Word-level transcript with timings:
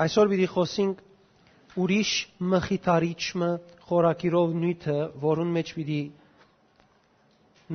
Այսօր 0.00 0.28
պիտի 0.32 0.46
խոսենք 0.54 1.00
ուրիշ 1.84 2.10
մխիթարիչը 2.52 3.48
խորակիրով 3.90 4.54
նյութը, 4.62 4.96
որուն 5.24 5.50
մեջ 5.56 5.72
պիտի 5.78 5.98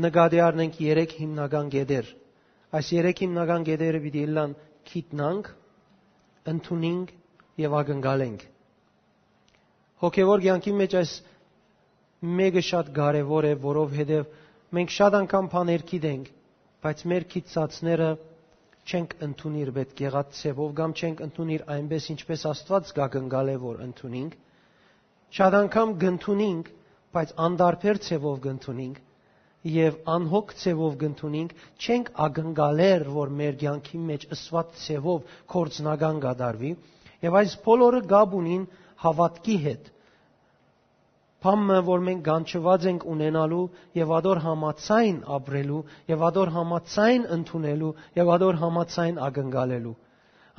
նկատի 0.06 0.42
առնենք 0.46 0.80
երեք 0.86 1.14
հիմնական 1.20 1.70
գեդեր։ 1.76 2.10
Այս 2.80 2.90
երեք 2.96 3.22
հիմնական 3.26 3.68
գեդերը 3.70 4.02
պիտի 4.06 4.24
լան 4.38 4.56
քիտնանք, 4.90 5.52
ընդունենք 6.56 7.14
եւ 7.66 7.76
ակնկալենք։ 7.82 8.44
Հոգևոր 10.06 10.44
կյանքի 10.46 10.74
մեջ 10.82 10.96
այս 11.02 11.14
մեկը 12.40 12.64
շատ 12.72 12.90
կարևոր 12.98 13.48
է, 13.50 13.54
որովհետեւ 13.70 14.26
մենք 14.76 14.96
շատ 14.98 15.18
անգամ 15.22 15.50
բաներ 15.54 15.86
գիտենք, 15.94 16.32
բայց 16.86 17.04
մեր 17.12 17.26
քիծածները 17.36 18.10
չենք 18.86 19.14
ընդունիր 19.26 19.70
պետք 19.76 20.02
եղած 20.06 20.36
ցևով 20.40 20.74
կամ 20.80 20.92
չենք 21.02 21.22
ընդունիր 21.26 21.64
այնպես 21.76 22.08
ինչպես 22.14 22.44
Աստված 22.52 22.92
գագնգալ 23.00 23.52
է 23.54 23.56
որ 23.64 23.80
ընդունենք 23.86 24.36
շատ 25.40 25.58
անգամ 25.60 25.94
գնդունենք 26.04 26.70
բայց 27.18 27.34
անդարբեր 27.48 28.00
ցևով 28.08 28.38
գնդունենք 28.46 29.00
եւ 29.76 29.98
անհոգ 30.16 30.54
ցևով 30.62 30.98
գնդունենք 31.06 31.56
չենք 31.86 32.12
ագնգալեր 32.28 33.08
որ 33.16 33.34
մեր 33.42 33.58
ցանկի 33.66 34.02
մեջ 34.12 34.26
ըսված 34.38 34.76
ցևով 34.86 35.34
կորցնական 35.56 36.22
գդարվի 36.28 36.72
եւ 37.26 37.38
այս 37.42 37.56
բոլորը 37.66 38.02
գաբ 38.14 38.36
ունին 38.42 38.68
հավատքի 39.06 39.58
հետ 39.66 39.90
Փամը, 41.44 41.78
որ 41.88 42.04
մենք 42.06 42.22
գանչված 42.26 42.86
ենք 42.92 43.04
ունենալու 43.14 43.64
եւ 44.00 44.12
ադոր 44.18 44.40
համացայն 44.46 45.18
ապրելու 45.38 45.82
եւ 46.12 46.24
ադոր 46.30 46.52
համացայն 46.56 47.28
ընդունելու 47.38 47.92
եւ 48.20 48.32
ադոր 48.36 48.60
համացայն 48.64 49.20
ակնկալելու։ 49.28 49.96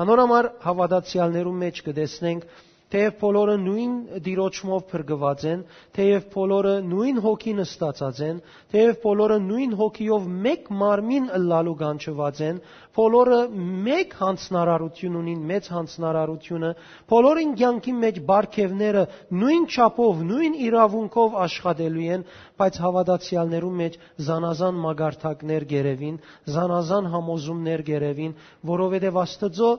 Անորամար 0.05 0.49
հավատացյալներու 0.66 1.57
մեջ 1.65 1.83
կտեսնենք 1.89 2.49
Թեև 2.87 3.15
բոլորը 3.19 3.55
նույն 3.61 3.95
դիրոճմով 4.23 4.83
փրկված 4.91 5.45
են, 5.52 5.63
թեև 5.97 6.27
բոլորը 6.35 6.74
նույն 6.87 7.16
հոգին 7.24 7.63
ստացած 7.65 8.21
են, 8.27 8.37
թեև 8.74 9.01
բոլորը 9.02 9.38
նույն 9.47 9.73
հոգիով 9.80 10.29
մեկ 10.45 10.69
մարմին 10.83 11.27
ըլլալու 11.38 11.75
կանչված 11.80 12.43
են, 12.47 12.60
բոլորը 12.99 13.41
մեկ 13.88 14.15
հանցնարարություն 14.21 15.19
ունին, 15.23 15.43
մեծ 15.51 15.71
հանցնարարությունը, 15.75 16.71
բոլորին 17.10 17.57
կյանքի 17.59 17.97
մեջ 18.07 18.23
բարգևները 18.30 19.05
նույն 19.43 19.66
չափով, 19.66 20.23
նույն 20.30 20.57
իրավունքով 20.71 21.37
աշխատելու 21.43 22.09
են, 22.16 22.25
բայց 22.63 22.80
հավատացյալներու 22.87 23.75
մեջ 23.82 23.99
զանազան 24.30 24.80
մագարտակներ 24.87 25.69
գերևին, 25.75 26.16
զանազան 26.55 27.13
համոզումներ 27.16 27.87
գերևին, 27.91 28.41
որովհետև 28.71 29.23
Աստծո 29.27 29.75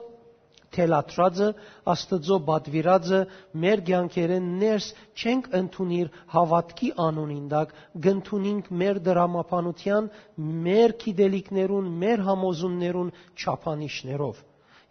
թելատրածը, 0.76 1.48
Աստծո 1.94 2.38
բադվիրածը 2.50 3.22
մեր 3.64 3.84
ցանկերեն 3.90 4.50
ներս 4.64 4.90
չենք 5.22 5.48
ընդունիր 5.62 6.12
հավատքի 6.34 6.92
անունին 7.06 7.48
դակ, 7.54 7.74
գընթունինք 8.08 8.70
մեր 8.82 9.00
դրամապանության, 9.08 10.12
մեր 10.68 10.98
քիդելիկներուն, 11.06 11.90
մեր 12.04 12.28
համոզումներուն 12.28 13.16
չափանիշներով։ 13.38 14.46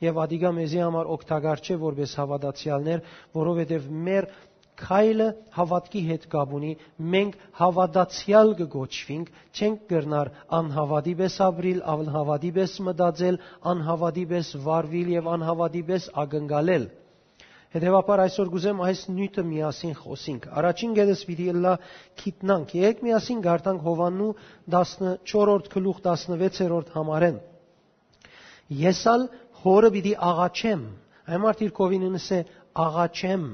Եվ 0.05 0.19
ադիգա 0.21 0.49
մեզի 0.57 0.81
համար 0.83 1.07
օգտակար 1.15 1.61
չէ 1.65 1.77
որպես 1.81 2.11
հավատացյալներ, 2.21 3.05
որովհետև 3.37 3.87
մեր 4.09 4.27
քայլը 4.81 5.27
հավատքի 5.57 6.03
հետ 6.11 6.25
կապ 6.33 6.53
ունի, 6.59 6.71
մենք 7.15 7.37
հավատացյալ 7.61 8.53
կգոչվենք, 8.61 9.31
չենք 9.57 9.87
կրնար 9.93 10.31
անհավատի 10.59 11.15
պես 11.21 11.39
ապրիլ, 11.47 11.81
անհավատի 11.95 12.51
պես 12.59 12.77
մտածել, 12.89 13.39
անհավատի 13.73 14.25
պես 14.33 14.53
վարվել 14.67 15.11
եւ 15.17 15.31
անհավատի 15.37 15.83
պես 15.91 16.09
ակնկալել։ 16.25 16.87
Հետևաբար 17.77 18.23
այսօր 18.27 18.51
գուզեմ 18.53 18.79
այս 18.87 19.01
նյութը 19.17 19.43
միասին 19.47 19.95
խոսենք։ 20.01 20.45
Առաջին 20.61 20.93
գեդս 20.97 21.23
պիտի 21.29 21.49
լա 21.65 21.73
քիտնանք։ 22.23 22.71
Եկեք 22.77 23.03
միասին 23.07 23.43
գարտանք 23.47 23.83
Հովաննու 23.87 24.29
14-րդ 24.77 25.69
գլուխ 25.75 26.01
16-րդ 26.07 26.95
համարեն։ 26.97 27.41
Եսալ 28.87 29.27
հորը 29.65 29.91
պիտի 29.97 30.15
աղաչեմ։ 30.31 30.87
Այմարտ 31.37 31.63
իր 31.67 31.75
կովիննս 31.81 32.29
է 32.39 32.41
աղաչեմ 32.87 33.45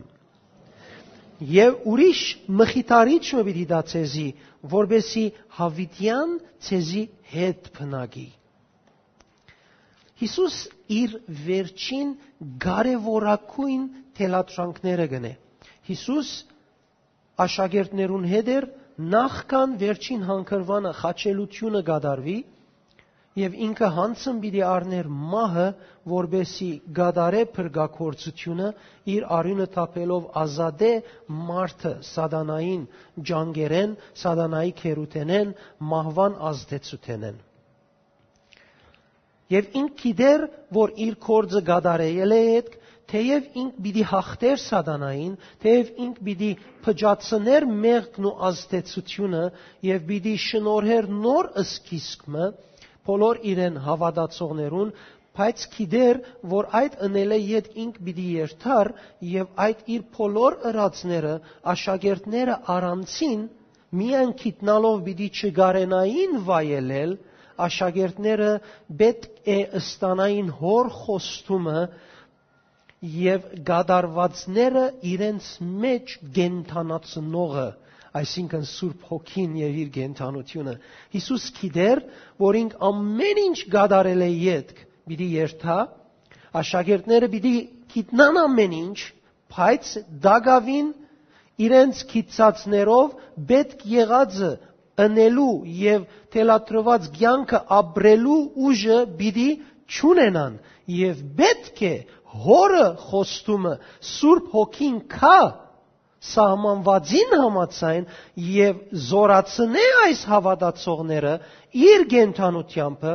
եւ 1.41 1.87
ուրիշ 1.93 2.21
մխիթարիչ 2.61 3.23
մը 3.39 3.65
դա 3.73 3.81
ցեզի, 3.93 4.27
որբեսի 4.75 5.25
հավիտյան 5.59 6.37
ցեզի 6.67 7.03
հետ 7.33 7.71
փնագի։ 7.77 8.29
Հիսուս 10.23 10.57
իր 10.97 11.15
վերջին 11.47 12.11
կարևորակույն 12.63 13.87
թելատրանքները 14.19 15.07
գնե։ 15.13 15.33
Հիսուս 15.89 16.31
աշակերտներուն 17.43 18.27
հետ 18.33 18.51
էր 18.57 18.67
նախքան 19.17 19.77
վերջին 19.83 20.23
հանգրվանը 20.29 20.93
խաչելությունը 21.01 21.81
գադարվի, 21.89 22.37
եւ 23.41 23.55
ինքը 23.67 23.89
հանցն 23.97 24.41
պիտի 24.43 24.61
առներ 24.69 25.07
մահը, 25.33 25.67
որբեսի 26.13 26.67
գադարե 26.99 27.45
փրկակորցությունը 27.57 28.67
իր 29.13 29.25
արյունը 29.37 29.67
թափելով 29.77 30.27
ազատե 30.43 30.91
մարդը 31.49 31.93
սադանային 32.09 32.83
ջանգերեն, 33.31 33.95
սադանայի 34.23 34.75
քերութենեն, 34.83 35.55
մահվան 35.93 36.37
ազդեցութենեն։ 36.53 37.41
Եվ 39.53 39.73
ինք 39.81 39.97
գիտեր, 40.03 40.45
որ 40.77 40.93
իր 41.07 41.17
կորձը 41.25 41.63
գադարել 41.73 42.37
է 42.37 42.43
այդ 42.53 42.71
թեև 43.13 43.49
ինք 43.63 43.81
պիտի 43.85 44.05
հաղթեր 44.09 44.61
սատանային, 44.63 45.33
թեև 45.63 45.89
ինք 46.05 46.21
պիտի 46.29 46.51
փճացներ 46.85 47.67
մեղքն 47.83 48.29
ու 48.31 48.33
ազդեցությունը 48.49 49.43
եւ 49.89 50.07
պիտի 50.09 50.35
շնորհեր 50.47 51.09
նոր 51.25 51.51
սկիզբը, 51.65 52.47
բոլոր 53.09 53.41
իրեն 53.53 53.81
հավատացողներուն, 53.87 54.93
բայց 55.39 55.63
գիտեր, 55.75 56.19
որ 56.53 56.69
այդ 56.83 56.97
ընելը 57.09 57.39
իդ 57.57 57.69
ինք 57.85 57.99
պիտի 58.07 58.25
երթար 58.37 58.91
եւ 59.33 59.61
այդ 59.67 59.83
իր 59.97 60.03
բոլոր 60.17 60.57
ըրացները 60.71 61.35
աշակերտները 61.73 62.57
առանցին 62.77 63.45
միայն 64.01 64.33
գիտնալով 64.43 65.01
պիտի 65.09 65.29
չգարենային 65.41 66.37
վայելել 66.49 67.15
աշակերտները 67.67 68.51
պետք 69.03 69.51
է 69.57 69.59
ստանային 69.81 70.51
հոր 70.61 70.91
խոստումը 71.01 71.83
եւ 73.23 73.47
գադարվածները 73.71 74.85
իրենց 75.13 75.49
մեջ 75.85 76.15
գենթանացնողը 76.39 77.67
այսինքն 78.19 78.65
Սուրբ 78.69 79.05
Հոգին 79.09 79.53
եւ 79.63 79.77
իր 79.83 79.91
գենթանությունը։ 79.97 80.75
Հիսուս 81.15 81.45
գիտեր, 81.59 82.03
որ 82.43 82.59
ինք 82.63 82.75
ամեն 82.89 83.41
ինչ 83.43 83.59
գադարել 83.73 84.25
է 84.27 84.31
յետք, 84.33 84.83
պիտի 85.09 85.29
երթա, 85.33 85.79
աշակերտները 86.63 87.31
պիտի 87.33 87.55
գիտնան 87.95 88.41
ամեն 88.43 88.77
ինչ, 88.83 88.99
բայց 89.53 89.93
դագավին 90.27 90.93
իրենց 91.63 92.05
քիծածներով 92.13 93.17
պետք 93.49 93.85
եղածը 93.93 94.53
ընելու 95.03 95.53
եւ 95.83 96.07
թելատրված 96.35 97.09
ցանկը 97.17 97.61
ապրելու 97.79 98.41
ուժը 98.69 98.99
պիտի 99.21 99.49
ճունենան 99.97 100.59
եւ 100.99 101.23
պետք 101.41 101.83
է 101.89 101.95
հորը 102.45 102.87
խոստումը 103.07 103.75
Սուրբ 104.13 104.53
Հոգին 104.57 104.99
կա 105.17 105.39
սահմանվածին 106.23 107.33
համացայն 107.43 108.05
եւ 108.53 108.83
զորացնե 109.09 109.87
այս 110.03 110.21
հավատացողները 110.33 111.33
իր 111.87 112.05
գենթանությամբ 112.13 113.07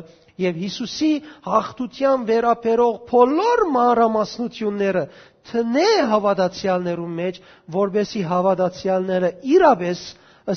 եւ 0.43 0.59
Հիսուսի 0.63 1.11
հաղթության 1.47 2.25
վերապերող 2.27 2.97
բոլոր 3.11 3.63
մանրամասնությունները 3.77 5.03
տնե 5.51 5.87
հավատացյալներու 6.11 7.07
մեջ, 7.21 7.39
որբեսի 7.77 8.21
հավատացյալները 8.31 9.31
իրապես 9.55 10.03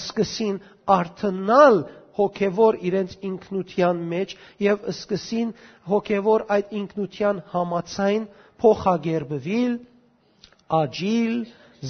սկսին 0.00 0.58
արթնալ 0.96 1.80
հոգևոր 2.20 2.78
իրենց 2.90 3.14
ինքնության 3.30 4.02
մեջ 4.10 4.34
եւ 4.66 4.84
սկսին 4.92 5.54
հոգևոր 5.92 6.44
այդ 6.56 6.74
ինքնության 6.80 7.40
համացայն 7.54 8.26
փոխագերբվել, 8.60 9.72
աջիլ, 10.80 11.36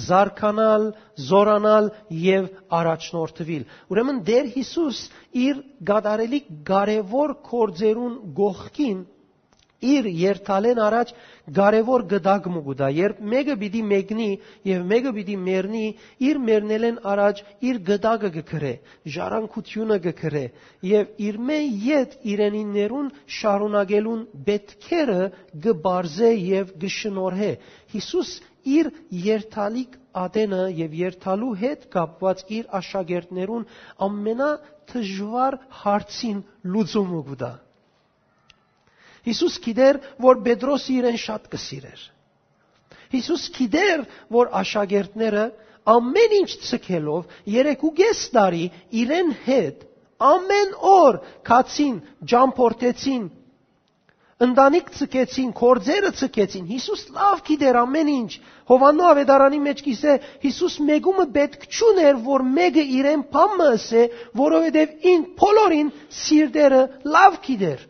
զարքանալ, 0.07 0.85
զորանալ 1.29 1.89
եւ 2.25 2.49
առաջնորդվել։ 2.81 3.65
Ուրեմն 3.91 4.21
Տեր 4.31 4.51
Հիսուս 4.57 5.01
իր 5.45 5.63
գադարելի 5.91 6.43
կարևոր 6.71 7.35
կորձերուն 7.51 8.15
գողքին 8.41 9.01
իր 9.81 10.07
երթալեն 10.13 10.79
առաջ 10.85 11.11
կարևոր 11.57 12.03
գդակ 12.11 12.47
մուգուդա 12.53 12.89
երբ 12.95 13.21
մեկը 13.31 13.55
պիտի 13.61 13.81
մեկնի 13.91 14.27
եւ 14.69 14.83
մեկը 14.91 15.13
պիտի 15.15 15.37
մեռնի 15.45 15.85
իր 16.27 16.39
մեռնելեն 16.49 16.99
առաջ 17.13 17.41
իր 17.69 17.79
գդակը 17.89 18.31
գքրե 18.37 18.73
ժառանգությունը 19.15 19.97
գքրե 20.05 20.43
եւ 20.91 21.25
իր 21.29 21.41
մե 21.49 21.59
յետ 21.87 22.15
իրենիներուն 22.35 23.09
շարունակելուն 23.41 24.21
բետքերը 24.51 25.19
գբարզե 25.65 26.31
եւ 26.51 26.75
գշնորհե 26.85 27.51
Հիսուս 27.95 28.35
իր 28.75 28.91
երթալիկ 29.25 29.97
ադենը 30.25 30.61
եւ 30.81 30.95
երթալու 31.01 31.51
հետ 31.63 31.89
կապված 31.95 32.45
իր 32.59 32.71
աշակերտներուն 32.81 33.67
ամենա 34.07 34.53
դժվար 34.93 35.59
հարցին 35.81 36.39
լուծումը 36.75 37.21
գուտա 37.31 37.51
Հիսուս 39.27 39.57
գիտեր, 39.65 39.99
որ 40.25 40.39
Պետրոսը 40.45 40.93
իրեն 40.97 41.19
շատ 41.21 41.43
կսիրեր։ 41.53 42.05
Հիսուս 43.11 43.43
գիտեր, 43.57 44.03
որ 44.33 44.49
աշակերտները 44.61 45.43
ամեն 45.93 46.33
ինչ 46.39 46.49
ցկելով 46.69 47.35
երեկուգես 47.55 48.23
տարի 48.35 48.65
իրեն 49.01 49.31
հետ 49.45 49.85
ամեն 50.31 50.73
օր 50.93 51.19
քացին, 51.49 51.95
ջամփորտեցին, 52.31 53.23
ընտանիք 54.45 54.89
ցկեցին, 54.97 55.51
կորձերը 55.57 56.11
ցկեցին։ 56.21 56.65
Հիսուս 56.71 57.03
լավ 57.17 57.43
գիտեր 57.49 57.77
ամեն 57.81 58.09
ինչ։ 58.13 58.31
Հովաննո 58.71 59.05
ավետարանի 59.11 59.59
մեջ 59.67 59.83
կիսե 59.85 60.15
Հիսուս 60.45 60.75
մեգումը 60.87 61.25
պետք 61.37 61.67
չուներ, 61.69 62.19
որ 62.25 62.45
մեկը 62.57 62.85
իրեն 62.97 63.23
փամը 63.35 63.69
ասե, 63.75 64.03
որովհետև 64.41 65.07
ին 65.11 65.23
բոլորին 65.41 65.93
սիրտերը 66.21 66.81
լավ 67.15 67.39
գիտեր։ 67.47 67.87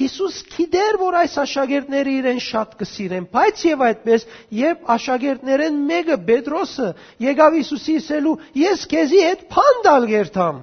Հիսուս 0.00 0.36
գիտեր, 0.54 0.96
որ 1.00 1.16
այս 1.20 1.32
աշակերտները 1.42 2.12
իրեն 2.20 2.38
շատ 2.46 2.76
կսիրեն, 2.80 3.24
բայց 3.34 3.64
եւ 3.66 3.82
այդպես, 3.88 4.26
երբ 4.60 4.92
աշակերտներեն 4.94 5.80
մեկը 5.90 6.16
Պետրոսը 6.30 6.90
եկավ 7.26 7.56
Հիսուսի 7.58 7.96
ասելու, 8.00 8.36
ես 8.62 8.86
քեզի 8.94 9.24
հետ 9.26 9.42
փանդալ 9.50 10.06
գերտամ։ 10.14 10.62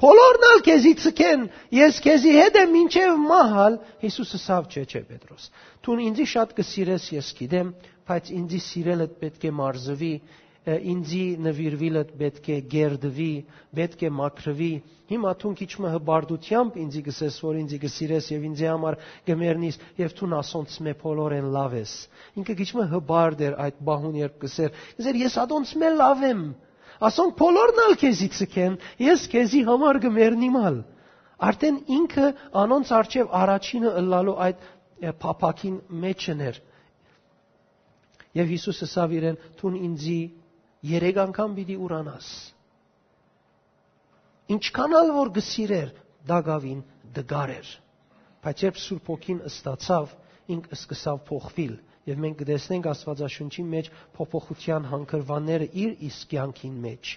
Բոլորն 0.00 0.44
ալ 0.48 0.60
քեզի 0.64 0.92
ցկեն, 1.02 1.42
ես 1.76 1.96
քեզի 2.04 2.30
հետ 2.36 2.54
եմ 2.60 2.76
ինչև 2.80 3.16
մահալ, 3.30 3.74
Հիսուսը 4.00 4.38
սավ 4.40 4.68
չէ, 4.72 4.84
չէ 4.88 5.02
Պետրոս։ 5.10 5.48
Թուն 5.84 6.04
ինձի 6.06 6.26
շատ 6.34 6.54
կսիրես, 6.60 7.08
ես 7.16 7.32
գիտեմ, 7.40 7.72
բայց 8.08 8.30
ինձի 8.40 8.60
սիրելը 8.66 9.08
պետք 9.20 9.44
է 9.44 9.52
մարզվի, 9.60 10.14
ինձի 10.68 11.24
նվիրվիլը 11.40 12.02
պետք 12.20 12.48
է 12.52 12.56
գերդվի, 12.72 13.28
պետք 13.76 14.02
է 14.04 14.10
մաքրվի։ 14.16 14.72
Հիմա 15.10 15.30
թուն 15.40 15.54
քիչ 15.60 15.68
մը 15.84 15.92
հբարդությամբ 15.94 16.76
ինձի 16.84 17.02
գսես, 17.06 17.38
որ 17.44 17.60
ինձի 17.60 17.78
գսիրես 17.84 18.28
եւ 18.34 18.44
ինձի 18.50 18.68
համար 18.70 18.98
գմերնիս 19.30 19.78
եւ 20.00 20.16
թուն 20.20 20.36
ասոնց 20.40 20.76
մե 20.86 20.94
բոլորեն 21.00 21.48
լավ 21.56 21.76
ես։ 21.80 21.94
Ինքը 22.40 22.56
քիչ 22.60 22.68
մը 22.76 22.86
հբարդ 22.92 23.44
էր 23.48 23.56
այդ 23.64 23.80
բահուն 23.88 24.20
երբ 24.20 24.36
գսեր։ 24.44 24.76
Գսեր 25.00 25.20
ես 25.24 25.38
ադոնց 25.44 25.74
մե 25.80 25.92
լավ 25.96 26.26
եմ։ 26.30 26.44
Ասոնք 27.00 27.36
բոլորն 27.40 27.78
ալ 27.86 27.94
քեզի 28.00 28.28
ցկեն, 28.36 28.74
ես 29.00 29.22
քեզի 29.32 29.62
համար 29.68 29.98
գմերնիմալ։ 30.04 30.76
Արդեն 31.48 31.78
ինքը 31.96 32.26
անոնց 32.62 32.90
արչև 32.98 33.30
առաջինը 33.40 33.92
ըլլալու 34.00 34.34
այդ 34.46 34.66
փափակին 35.22 35.78
մեջն 36.02 36.42
էր։ 36.50 36.60
Եվ 38.40 38.52
Հիսուսը 38.54 38.88
սավ 38.92 39.14
իրեն 39.16 39.38
թուն 39.60 39.78
ինձի 39.88 40.18
երեք 40.90 41.20
անգամ 41.24 41.54
պիտի 41.56 41.76
ուրանաս։ 41.86 42.28
Ինչքանալ 44.54 45.12
որ 45.16 45.32
գսիրեր 45.40 45.90
Դագավին 46.28 46.80
դգար 47.16 47.52
էր։ 47.56 47.70
Բայց 48.44 48.62
երբ 48.66 48.78
Սուրբ 48.84 49.10
ոգին 49.10 49.40
ստացավ, 49.50 50.12
ինք 50.52 50.68
սկսավ 50.76 51.18
փոխվել 51.30 51.74
եւ 52.08 52.20
մենք 52.24 52.38
կտեսնենք 52.40 52.86
Աստվածաշունչի 52.90 53.64
մեջ 53.74 53.90
փոփոխության 54.16 54.86
հանգրվանները 54.90 55.66
իր 55.84 56.04
իսկ 56.08 56.30
կյանքին 56.30 56.78
մեջ։ 56.86 57.12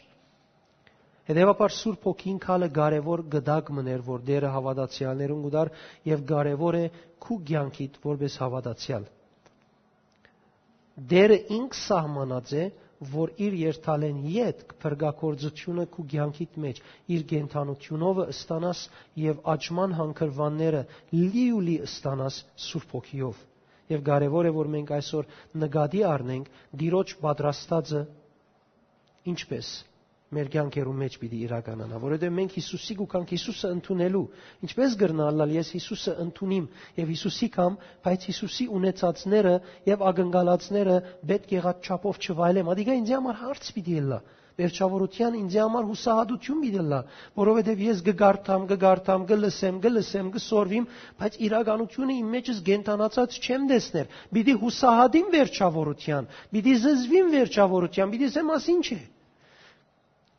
Հետևաբար 1.23 1.71
Սուրբ 1.71 2.05
ոգին 2.09 2.39
քալը 2.43 2.67
կարևոր 2.75 3.21
գդակ 3.33 3.69
մներ, 3.77 4.01
որ 4.07 4.23
դերը 4.27 4.49
հավատացյալներուն 4.53 5.43
գուդար 5.45 5.69
եւ 6.09 6.23
կարևոր 6.31 6.77
է 6.79 6.85
քու 7.23 7.37
կյանքիդ 7.49 7.99
որպես 8.07 8.35
հավատացյալ։ 8.43 9.05
Դերը 11.13 11.37
ինք 11.57 11.77
սահմանած 11.79 12.51
է, 12.59 12.65
որ 13.13 13.31
իր 13.45 13.55
երթալեն 13.61 14.19
յետք 14.33 14.75
փրկակորձությունը 14.83 15.87
քու 15.95 16.05
ցանկիտ 16.11 16.59
մեջ 16.65 16.83
իր 17.15 17.25
գենթանությունով 17.31 18.21
ստանաս 18.35 18.83
եւ 19.23 19.41
աճման 19.55 19.97
հանգրվանները 19.99 20.85
լիուլի 21.15 21.79
ստանաս 21.87 22.43
Սուրբ 22.67 22.95
ոգիով 22.99 23.41
եւ 23.91 24.03
կարեւոր 24.09 24.49
է 24.49 24.51
որ 24.57 24.69
մենք 24.75 24.91
այսօր 24.97 25.31
նկատի 25.63 26.03
առնենք 26.09 26.51
դիրոջ 26.83 27.15
պատրաստածը 27.23 28.03
ինչպես 29.33 29.71
մեր 30.33 30.47
կյանքերում 30.53 31.01
մեջ 31.03 31.15
պիտի 31.21 31.39
իրականանա, 31.45 31.97
որովհետև 32.03 32.31
մենք 32.37 32.53
Հիսուսի 32.57 32.95
գուքանք 32.99 33.33
Հիսուսը 33.33 33.69
ընդունելու, 33.75 34.21
ինչպես 34.67 34.95
գրնալալ 35.03 35.53
ես 35.53 35.69
Հիսուսը 35.77 36.13
ընդունիմ 36.23 36.65
եւ 36.99 37.11
Հիսուսի 37.13 37.49
կամ, 37.57 37.75
բայց 38.07 38.25
Հիսուսի 38.33 38.67
ունեցածները 38.79 39.53
եւ 39.93 40.05
ագնկալածները 40.09 40.95
պետք 41.33 41.53
եղած 41.59 41.89
չափով 41.91 42.21
չվայելեմ, 42.25 42.71
ադիգա 42.73 42.97
ինձ 43.03 43.13
համար 43.13 43.39
հարց 43.43 43.69
պիտի 43.77 43.99
լա 44.09 44.19
վերջավորության 44.59 45.37
ինձ 45.39 45.55
համար 45.59 45.85
հուսահատություն 45.89 46.59
մի 46.63 46.69
դելա, 46.73 46.99
որովհետև 47.41 47.81
ես 47.85 48.03
գգարտամ, 48.07 48.67
գգարտամ, 48.71 49.25
գլսեմ, 49.31 49.79
գլսեմ, 49.85 50.29
գսորվիմ, 50.35 50.85
բայց 51.23 51.39
իրականությունը 51.47 52.17
իմ 52.21 52.29
մեջս 52.37 52.61
գենտանացած 52.69 53.39
չեմ 53.43 53.67
տեսներ։ 53.73 54.13
Բիդի 54.37 54.55
հուսահատիմ 54.63 55.33
վերջավորության, 55.37 56.29
բիդի 56.53 56.75
զզվիմ 56.85 57.33
վերջավորության, 57.37 58.13
բիդի 58.13 58.31
զեմ 58.37 58.55
ասին 58.59 58.83
չէ։ 58.83 59.01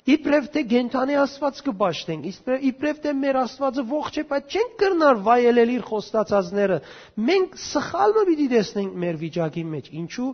Իբրև 0.05 0.49
թե 0.53 0.63
գենթանի 0.69 1.15
Աստված 1.17 1.61
կբաշտենք, 1.65 2.25
իբրև 2.69 2.99
թե 3.05 3.13
մեր 3.21 3.37
Աստվածը 3.41 3.85
ողջ 3.93 4.19
է, 4.21 4.25
բայց 4.33 4.57
չենք 4.57 4.75
կրնար 4.83 5.21
վայելել 5.29 5.73
իր 5.75 5.87
խոստացածները։ 5.91 6.77
Մենք 7.29 7.55
սխալը 7.63 8.25
պիտի 8.29 8.49
տեսնենք 8.53 8.99
մեր 9.05 9.19
վիճակի 9.23 9.65
մեջ։ 9.71 9.89
Ինչու? 10.03 10.29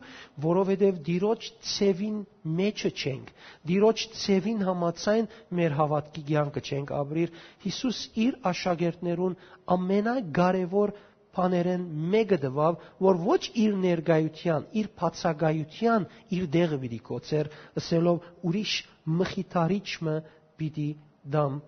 Որովհետև 0.47 0.99
Տիրոջ 1.11 1.47
ցևին 1.71 2.19
մեջը 2.59 2.93
չենք։ 2.99 3.31
Տիրոջ 3.71 4.05
ցևին 4.25 4.67
համացայն 4.71 5.31
մեր 5.61 5.79
հավատքի 5.79 6.27
կյանքը 6.35 6.65
չենք 6.67 6.93
ապրիր։ 6.99 7.41
Հիսուս 7.71 8.03
իր 8.27 8.43
աշակերտներուն 8.51 9.39
ամենակարևոր 9.79 10.97
բաներեն 11.39 11.83
մեկը 12.13 12.43
դվավ, 12.43 12.79
որ 13.07 13.19
ոչ 13.23 13.41
իր 13.65 13.75
ներգայության, 13.87 14.65
իր 14.81 14.89
բացակայության 14.99 16.07
իր 16.37 16.49
դեղը 16.57 16.79
պիտի 16.85 16.99
կոչեր, 17.07 17.51
ասելով 17.79 18.25
ուրիշ 18.51 18.73
մխիթարիչը 19.07 20.17
պիտի 20.61 20.89
դամ 21.35 21.59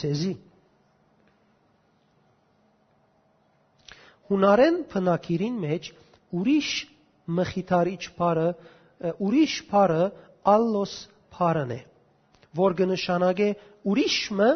ցեզի։ 0.00 0.32
Հունարեն 4.32 4.78
փնակիրին 4.92 5.56
մեջ 5.62 5.88
ուրիշ 6.40 6.70
մխիթարիչ 7.38 8.02
բարը, 8.18 8.46
ուրիշ 9.22 9.56
բարը 9.72 10.04
ալլոս 10.52 10.94
բարն 11.36 11.74
է, 11.76 11.80
որ 12.56 12.76
կնշանակե 12.80 13.48
ուրիշը 13.92 14.48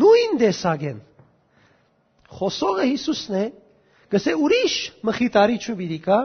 նույն 0.00 0.36
դեսագեն 0.40 1.00
Խոսողը 2.30 2.84
Հիսուսն 2.86 3.36
է, 3.40 3.46
գսե 4.10 4.34
ուրիշ 4.38 4.74
մխիտարի 5.08 5.56
չուբիրի 5.64 5.98
կա, 6.04 6.18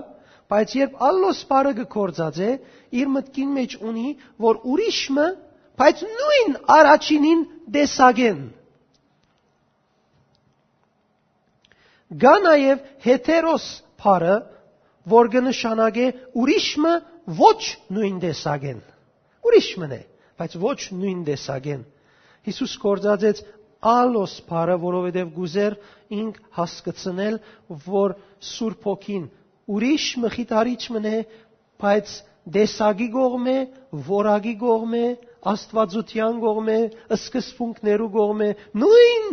բայց 0.51 0.75
երբ 0.77 0.99
Ալլոս 1.07 1.39
բարը 1.49 1.73
գործած 1.89 2.37
է, 2.45 2.51
իր 2.99 3.07
մտքին 3.15 3.53
մեջ 3.55 3.75
ունի, 3.81 4.09
որ 4.45 4.59
ուրիշը, 4.73 5.25
բայց 5.81 6.03
նույն 6.09 6.53
առաջինին 6.75 7.41
դեսագեն։ 7.75 8.43
Գա 12.21 12.35
նաև 12.45 12.85
հետերոս 13.05 13.65
բարը, 14.03 14.35
որ 15.15 15.31
կնշանակե 15.33 16.07
ուրիշը 16.41 16.93
ոչ 17.41 17.61
նույն 17.95 18.21
դեսագեն։ 18.21 18.79
Ուրիշն 19.45 19.91
է, 19.95 20.01
բայց 20.39 20.57
ոչ 20.61 20.79
նույն 21.01 21.21
դեսագեն։ 21.25 21.81
Հիսուս 22.45 22.73
կորձածեց 22.85 23.41
ալոս 23.85 24.33
բարը, 24.49 24.75
որովհետև 24.85 25.31
գուզեր 25.35 25.75
ինք 26.19 26.37
հասկացնել, 26.57 27.39
որ 27.89 28.15
Սուրբ 28.53 28.87
ոգին 28.89 29.25
ուրիշ 29.71 30.05
մխիթարիչ 30.23 30.81
մնե, 30.95 31.15
բայց 31.81 32.15
դեսագի 32.55 33.07
կողմ 33.15 33.47
է, 33.49 33.57
որագի 34.05 34.55
կողմ 34.61 34.93
է, 34.99 35.05
աստվածության 35.51 36.41
կողմ 36.43 36.69
է, 36.73 36.79
սկսպունքներու 37.17 38.09
կողմ 38.15 38.43
է, 38.45 38.49
նույն 38.81 39.27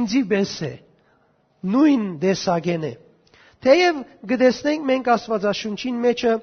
ինձի 0.00 0.22
բես 0.32 0.54
է, 0.66 0.72
նույն 1.76 2.06
դեսագեն 2.24 2.86
է։ 2.88 2.92
Թեև 3.66 4.00
գտեսնենք 4.30 4.86
մենք 4.90 5.10
աստվածաշունչին 5.16 6.00
մեջը 6.06 6.34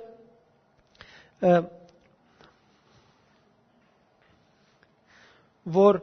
որ 5.73 6.01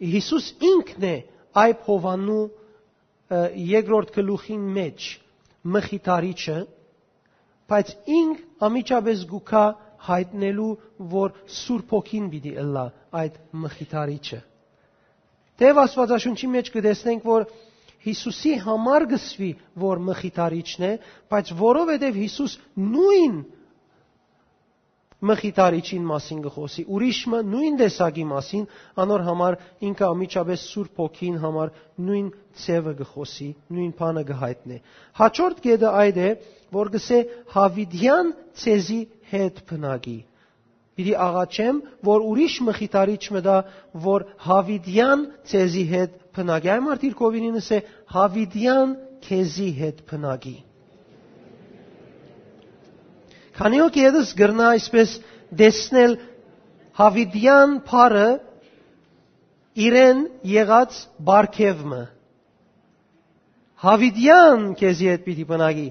Հիսուս 0.00 0.46
ինքն 0.64 1.04
է 1.04 1.16
այբ 1.60 1.82
Հովանու 1.88 2.42
երկրորդ 3.70 4.14
գլուխին 4.16 4.62
մեջ 4.76 5.08
մխիթարիչը, 5.74 6.58
բայց 7.70 7.90
ինք 8.20 8.44
ամիջապես 8.66 9.24
գուքա 9.30 9.64
հայտնելու, 10.10 10.70
որ 11.12 11.34
Սուրբ 11.60 11.92
Հոգին 11.94 12.28
պիտի 12.32 12.52
ըլլա 12.62 12.84
այդ 13.20 13.34
մխիթարիչը։ 13.64 14.38
Տեւ 15.60 15.80
Աստվածաշունչի 15.84 16.48
մեջ 16.56 16.70
կտեսնենք, 16.76 17.26
որ 17.30 17.46
Հիսուսի 18.00 18.52
համար 18.64 19.04
գսվի, 19.10 19.50
որ 19.82 19.98
մխիթարիչն 20.08 20.84
է, 20.88 20.92
բայց 21.28 21.50
որովհետև 21.60 22.20
Հիսուս 22.20 22.54
նույն 22.80 23.34
մխիթարիչին 25.28 26.04
մասին 26.08 26.38
գխոսի, 26.46 26.82
ուրիշը 26.96 27.40
նույն 27.50 27.74
տեսակի 27.80 28.24
մասին, 28.30 28.62
անոր 29.04 29.24
համար 29.26 29.56
ինքը 29.88 30.06
ամիջապես 30.06 30.62
Սուրբ 30.70 31.02
Հոգին 31.02 31.36
համար 31.42 31.72
նույն 32.06 32.30
ցևը 32.62 32.94
գխոսի, 33.00 33.48
նույն 33.76 33.92
բանը 34.00 34.24
գհայտնի։ 34.30 34.78
Հաջորդ 35.20 35.60
կետը 35.66 35.92
այդ 36.00 36.20
է, 36.24 36.30
որ 36.80 36.92
գսե 36.96 37.20
Հավիդյան 37.56 38.32
ցեզի 38.64 39.00
հետ 39.34 39.62
բնագի։ 39.70 40.18
Պիտի 41.00 41.14
աղաչեմ, 41.24 41.76
որ 42.04 42.24
ուրիշ 42.30 42.54
մխիթարիչ 42.70 43.22
մտա, 43.36 43.58
որ 44.08 44.24
Հավիդյան 44.48 45.22
ցեզի 45.52 45.84
հետ 45.92 46.18
բնագի։ 46.36 46.72
Այ 46.74 46.80
մարդիր 46.88 47.14
կովինինս 47.20 47.70
է 47.76 47.78
Հավիդյան 48.16 48.96
քեզի 49.28 49.70
հետ 49.80 50.04
բնագի։ 50.10 50.56
Քանի 53.60 53.80
որ 53.84 53.98
եդս 54.00 54.34
գրնա 54.40 54.68
այսպես 54.76 55.16
դեսնել 55.60 56.18
Հավիդյան 57.00 57.74
փարը 57.90 58.28
իրեն 59.86 60.22
եղած 60.50 61.00
բարգևը 61.28 62.02
Հավիդյան 63.84 64.64
քեզի 64.80 65.10
հետ 65.10 65.26
պիտի 65.26 65.44
բնագի 65.50 65.88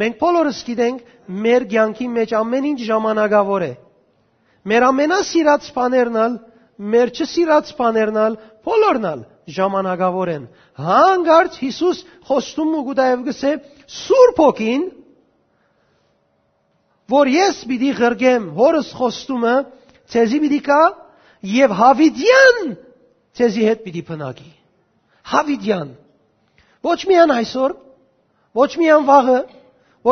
Մենք 0.00 0.16
բոլորս 0.22 0.60
գիտենք, 0.66 1.00
մեր 1.44 1.64
ցանկի 1.72 2.06
մեջ 2.12 2.32
ամեն 2.38 2.68
ինչ 2.70 2.80
ժամանակավոր 2.88 3.64
է։ 3.66 3.72
Մեր 4.72 4.86
ամենասիրած 4.88 5.68
բաներնալ, 5.76 6.38
մեր 6.92 7.12
չսիրած 7.12 7.72
բաներնալ, 7.76 8.38
բոլորնալ 8.64 9.24
ժամանակավոր 9.56 10.32
են։ 10.32 10.46
Հանգարց 10.86 11.58
Հիսուս 11.62 12.00
խոստում 12.30 12.72
ու 12.78 12.84
գուտայև 12.88 13.24
գսե 13.28 13.52
Սուրբ 13.98 14.42
ոգին, 14.42 14.86
որ 17.10 17.30
ես 17.32 17.62
պիտի 17.68 17.90
ղրգեմ 17.98 18.44
հորս 18.56 18.92
խոստումը, 18.98 19.54
ցեզի 20.12 20.38
պիտի 20.44 20.60
կա 20.68 20.80
եւ 21.52 21.74
Հավիդյան 21.80 22.60
ցեզի 23.38 23.66
հետ 23.68 23.82
պիտի 23.86 24.02
փնակի։ 24.08 24.50
Հավիդյան։ 25.32 25.90
Ոչ 26.82 26.98
միան 27.08 27.32
այսօր, 27.36 27.74
ոչ 28.58 28.70
միան 28.82 29.06
վաղը, 29.08 29.38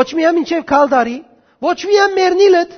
ոչ 0.01 0.07
միայն 0.19 0.37
մինչև 0.41 0.67
քալդարի, 0.71 1.17
ոչ 1.67 1.79
միայն 1.91 2.15
մերնիլդ, 2.19 2.77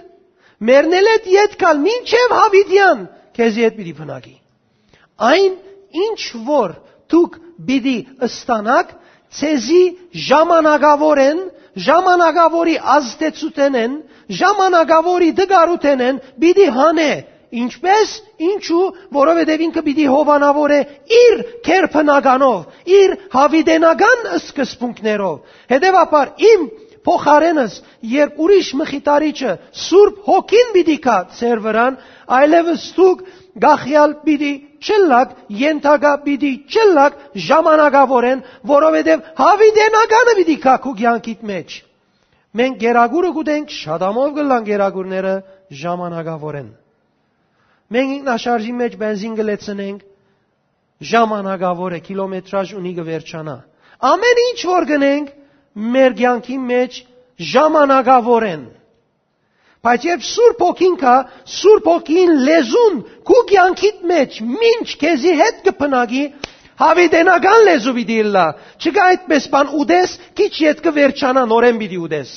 մերնելդ 0.68 1.28
իդ 1.32 1.56
կալ 1.60 1.82
մինչև 1.82 2.34
հավիդյան 2.38 3.02
քեզի 3.36 3.64
հետ 3.66 3.76
պիտի 3.78 3.94
փնակի։ 3.98 4.34
Այն 5.32 5.56
ինչ 6.02 6.20
որ 6.48 6.74
դուք 7.12 7.38
պիտի 7.68 7.96
ստանաք, 8.26 8.94
ցեզի 9.38 9.82
ժամանակավոր 10.28 11.20
են, 11.22 11.42
ժամանակավորի 11.86 12.76
ազդեցություն 12.96 13.76
են, 13.82 13.98
ժամանակավորի 14.42 15.30
դգարութեն 15.42 16.02
են, 16.08 16.18
պիտի 16.42 16.66
հանե 16.78 17.12
Ինչպես, 17.52 18.12
ինչու, 18.40 18.84
որովհետև 19.12 19.62
ինքը 19.66 19.80
պիտի 19.84 20.04
հովանավոր 20.08 20.72
է 20.72 20.78
իր 21.16 21.40
քերփնականով, 21.66 22.62
իր 22.96 23.12
հավիդենական 23.34 24.22
սկզբունքներով։ 24.38 25.58
Հետևաբար 25.72 26.30
իմ 26.48 26.64
փոխարենս, 27.04 27.76
երբ 28.14 28.40
ուրիշ 28.46 28.70
մխիթարիչը 28.80 29.52
Սուրբ 29.82 30.24
Հոգին 30.30 30.72
պիտի 30.78 30.96
կա 31.04 31.18
ծեր 31.36 31.62
վրան, 31.66 32.00
այլևս 32.40 32.88
դուք 32.96 33.22
գախյալ 33.60 34.12
պիտի 34.24 34.52
չլակ, 34.82 35.32
ենթագա 35.60 36.12
պիտի 36.26 36.52
չլակ 36.72 37.16
ժամանակավորեն, 37.46 38.44
որովհետև 38.72 39.26
հավիդենականը 39.40 40.34
պիտի 40.38 40.56
կա 40.62 40.76
քու 40.84 40.94
կյանքիդ 41.02 41.42
մեջ։ 41.52 41.76
Մենք 42.52 42.80
գերագուրը 42.82 43.30
գուտենք, 43.36 43.74
շատամով 43.82 44.32
գլան 44.38 44.64
գերագուրները 44.68 45.34
ժամանակավորեն։ 45.82 46.70
Մենք 47.92 48.12
ինքնաշարժի 48.16 48.74
մեջ 48.80 48.96
բենզին 49.02 49.36
գլեցնենք, 49.40 50.02
ժամանակավոր 51.12 51.92
է, 51.92 52.00
կիլոմետրաժ 52.08 52.74
ունի 52.78 52.92
գվերջանա։ 52.98 53.56
Ամեն 54.12 54.42
ինչ 54.42 54.60
որ 54.72 54.86
գնենք, 54.92 55.32
մեր 55.92 56.14
ցանկի 56.20 56.58
մեջ 56.72 57.00
ժամանակավոր 57.52 58.46
են։ 58.52 58.62
Բայց 59.82 60.04
երբ 60.06 60.20
Սուրբ 60.22 60.60
Օքին 60.62 60.92
կա, 61.00 61.12
Սուրբ 61.52 61.86
Օքին 61.90 62.32
լեզուն 62.46 62.98
քու 63.26 63.38
ցանկիդ 63.48 64.04
մեջ 64.10 64.36
ինչ 64.68 64.86
քեզի 65.00 65.32
հետ 65.40 65.58
կփնագի, 65.66 66.22
հավիտենական 66.82 67.64
լեզու 67.68 67.94
պիտի 67.96 68.18
լա։ 68.36 68.44
Չկա 68.78 69.06
այդպես 69.12 69.48
բան 69.56 69.74
ուդես, 69.80 70.14
քիչ 70.38 70.52
ետ 70.66 70.84
կվերջանա 70.86 71.44
նորեն 71.50 71.82
պիտի 71.82 72.00
ուդես։ 72.06 72.36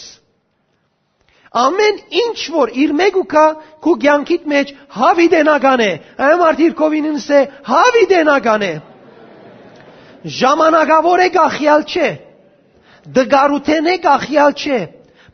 Ամեն 1.66 2.02
ինչ 2.26 2.40
որ 2.58 2.76
իր 2.82 2.98
մեգուկա 3.06 3.46
քու 3.86 3.98
ցանկիդ 4.08 4.52
մեջ 4.56 4.76
հավիտենական 4.98 5.86
է։ 5.86 5.92
Այո 6.26 6.42
մարդիր 6.42 6.78
կովինինս 6.82 7.28
է 7.30 7.42
հավիտենական 7.70 8.66
է։ 8.66 8.74
Ժամանակավոր 10.42 11.28
է 11.30 11.34
գախյալ 11.38 11.90
չէ 11.94 12.14
դգարութենե 13.16 14.00
գախյալ 14.02 14.54
չէ, 14.58 14.80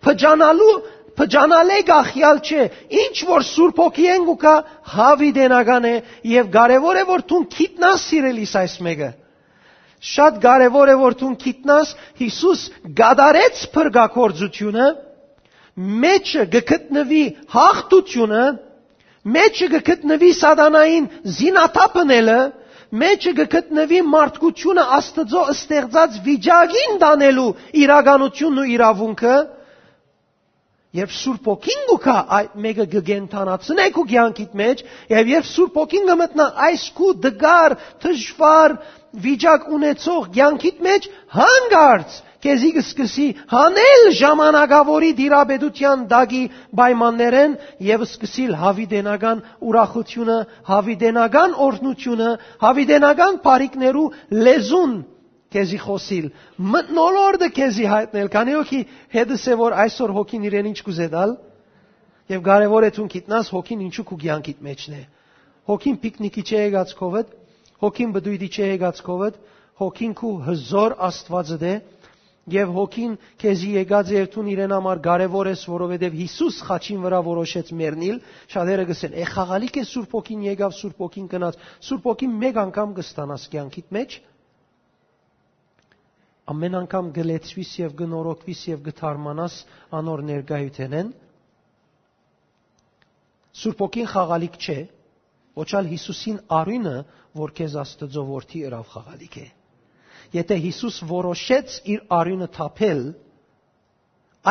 փճանալու 0.03 0.74
փճանալե 1.18 1.77
գախյալ 1.88 2.39
չէ, 2.46 2.63
ինչ 3.03 3.15
որ 3.30 3.46
Սուրբ 3.48 3.82
ոգի 3.82 4.08
են 4.15 4.25
գուկա 4.30 4.53
հավիդենական 4.96 5.88
է 5.89 5.96
եւ 6.32 6.50
կարեւոր 6.56 7.00
է 7.01 7.03
որ 7.12 7.24
դու 7.32 7.41
քիտնաս 7.56 8.06
սիրելիս 8.12 8.53
այս 8.62 8.75
մեկը։ 8.88 9.10
Շատ 10.12 10.39
կարեւոր 10.46 10.91
է 10.91 10.96
որ 11.01 11.18
դու 11.22 11.32
քիտնաս 11.44 11.94
Հիսուս 12.22 12.62
գադարեց 13.01 13.63
փրկակորձությունը, 13.75 14.88
մեջը 16.01 16.46
գտնվի 16.56 17.24
հաղթությունը, 17.56 18.46
մեջը 19.36 19.68
գտնվի 19.91 20.32
սատանային 20.41 21.06
զինաթափնելը, 21.38 22.39
մեջը 23.01 23.32
գտնվի 23.51 24.00
մարդկությունը 24.12 24.84
Աստծո 24.98 25.44
ստեղծած 25.53 26.18
վիճակին 26.25 26.98
դանելու 27.03 27.50
իրականությունն 27.84 28.62
ու 28.63 28.70
իրավունքը, 28.75 29.36
Երբ 30.91 31.12
Սուրբ 31.15 31.45
ոգին 31.48 31.83
գուքա 31.88 32.13
այդ 32.38 32.55
մեկը 32.63 32.86
գգենթանացնե 32.93 33.83
քու 33.95 34.03
կյանքիդ 34.10 34.55
մեջ, 34.62 34.81
եւ 35.13 35.29
երբ 35.31 35.45
Սուրբ 35.51 35.77
ոգին 35.79 36.10
գմտնա 36.10 36.48
այս 36.67 36.83
քու 36.98 37.12
դգար, 37.25 37.75
թշվար 38.03 38.75
վիճակ 39.25 39.69
ունեցող 39.77 40.27
կյանքիդ 40.36 40.83
մեջ, 40.88 41.07
հանգարց 41.38 42.17
քեզի 42.41 42.71
կսկսի 42.75 43.27
հանել 43.53 44.03
ժամանակավորի 44.19 45.12
դիրաբեդության 45.21 46.05
դագի 46.12 46.43
պայմաններեն 46.79 47.55
եւ 47.88 48.05
սկսիլ 48.07 48.53
հավիդենական 48.62 49.43
ուրախությունը, 49.71 50.38
հավիդենական 50.71 51.57
օրհնությունը, 51.67 52.31
հավիդենական 52.65 53.41
բարիկներու 53.45 54.07
լեզուն 54.48 54.95
քեզի 55.51 55.79
խոսիլ 55.86 56.27
մտնոլորդը 56.74 57.50
քեզի 57.58 57.88
հայտնել 57.91 58.29
քանի 58.36 58.58
օքի 58.62 58.81
հետս 59.15 59.46
է 59.51 59.55
որ 59.62 59.77
այսօր 59.86 60.13
հոգին 60.17 60.46
իրեն 60.50 60.70
ինչ 60.72 60.79
կուզեդալ 60.88 61.34
եւ 62.31 62.43
կարեւոր 62.48 62.88
է 62.88 62.91
ցուն 62.98 63.10
գիտնաս 63.15 63.51
հոգին 63.55 63.86
ինչու 63.88 64.05
քու 64.12 64.20
ցանկիտ 64.25 64.62
մեջն 64.67 64.98
է 64.98 65.03
հոգին 65.72 65.98
պիկնիկի 66.05 66.43
չէ 66.48 66.62
եկած 66.62 66.93
կովդ 67.01 67.34
հոգին 67.81 68.13
բդույդի 68.15 68.50
չէ 68.51 68.70
եկած 68.72 69.01
կովդ 69.08 69.41
հոգին 69.81 70.13
քու 70.22 70.36
հզոր 70.48 70.98
աստվածը 71.12 71.58
դե 71.62 71.74
Եվ 72.50 72.72
հոգին 72.74 73.12
քեզի 73.38 73.67
եկած 73.75 74.12
է 74.12 74.15
երթուն 74.15 74.48
իրեն 74.50 74.72
համար 74.74 75.01
կարևոր 75.05 75.50
է, 75.51 75.53
որովհետև 75.72 76.15
Հիսուս 76.17 76.55
խաչին 76.65 77.03
վրա 77.05 77.20
որոշեց 77.27 77.67
մեռնիլ, 77.81 78.17
շատերը 78.53 78.86
գսեն, 78.89 79.13
«Է 79.13 79.25
խաղալիք 79.29 79.77
է 79.77 79.84
Սուրբ 79.91 80.15
ոգին 80.17 80.41
եկավ, 80.48 80.74
Սուրբ 80.79 81.03
ոգին 81.05 81.27
գնաց»։ 81.36 81.60
Սուրբ 81.86 82.08
ոգին 82.10 82.34
մեկ 82.41 82.60
անգամ 82.65 82.96
կստանաս 82.98 83.46
կյանքիդ 83.53 83.93
մեջ։ 83.93 84.17
Ամեն 86.51 86.77
անգամ 86.81 87.12
գլեցվիս 87.17 87.72
եւ 87.81 87.96
գնորոքվիս 88.01 88.62
եւ 88.72 88.84
գթարմանաս 88.89 89.55
անոր 90.01 90.25
ներգայութենեն։ 90.31 91.13
Սուրբ 93.62 93.81
ոգին 93.86 94.12
խաղալիք 94.12 94.60
չէ, 94.62 94.77
ոչալ 95.62 95.89
Հիսուսին 95.96 96.43
արույնը, 96.60 97.00
որ 97.41 97.58
քեզ 97.62 97.81
Աստծո 97.86 98.27
որդի 98.36 98.67
ըրավ 98.72 98.93
խաղալիք 98.96 99.41
է 99.46 99.48
եթե 100.36 100.58
Հիսուս 100.65 100.98
որոշեց 101.10 101.77
իր 101.93 102.03
արյունը 102.17 102.48
թափել, 102.55 103.01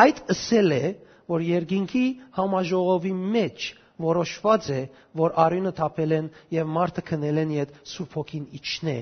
այդ 0.01 0.19
ըսել 0.33 0.75
է, 0.75 0.83
որ 1.31 1.45
երկինքի 1.47 2.03
համաժողովի 2.37 3.13
մեջ 3.35 3.67
որոշված 4.01 4.69
է, 4.75 4.81
որ 5.21 5.35
արյունը 5.45 5.71
թափել 5.79 6.15
են 6.17 6.29
եւ 6.53 6.69
մարդը 6.77 7.03
քնել 7.09 7.41
են 7.43 7.55
իդ 7.57 7.73
Սուրբ 7.93 8.15
ոգին 8.21 8.45
իջնե 8.59 8.97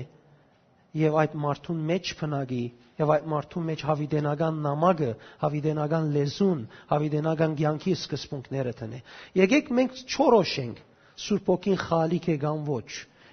եւ 0.98 1.18
այդ 1.22 1.34
մարդուն 1.44 1.82
մեջ 1.90 2.12
փնագի 2.20 2.64
եւ 3.00 3.10
այդ 3.14 3.26
մարդու 3.32 3.60
մեջ 3.66 3.82
հավիդենական 3.88 4.56
նամակը, 4.64 5.10
հավիդենական 5.40 6.08
լեզուն, 6.16 6.64
հավիդենական 6.90 7.54
ցանկի 7.60 7.94
սկզբունքները 7.96 8.72
տնե։ 8.80 8.98
Եկեք 9.40 9.70
մենք 9.78 10.02
չորոշենք 10.10 10.82
Սուրբ 11.20 11.48
ոգին 11.52 11.78
խալիք 11.80 12.26
է 12.32 12.36
կամ 12.44 12.60
ոչ։ 12.68 12.90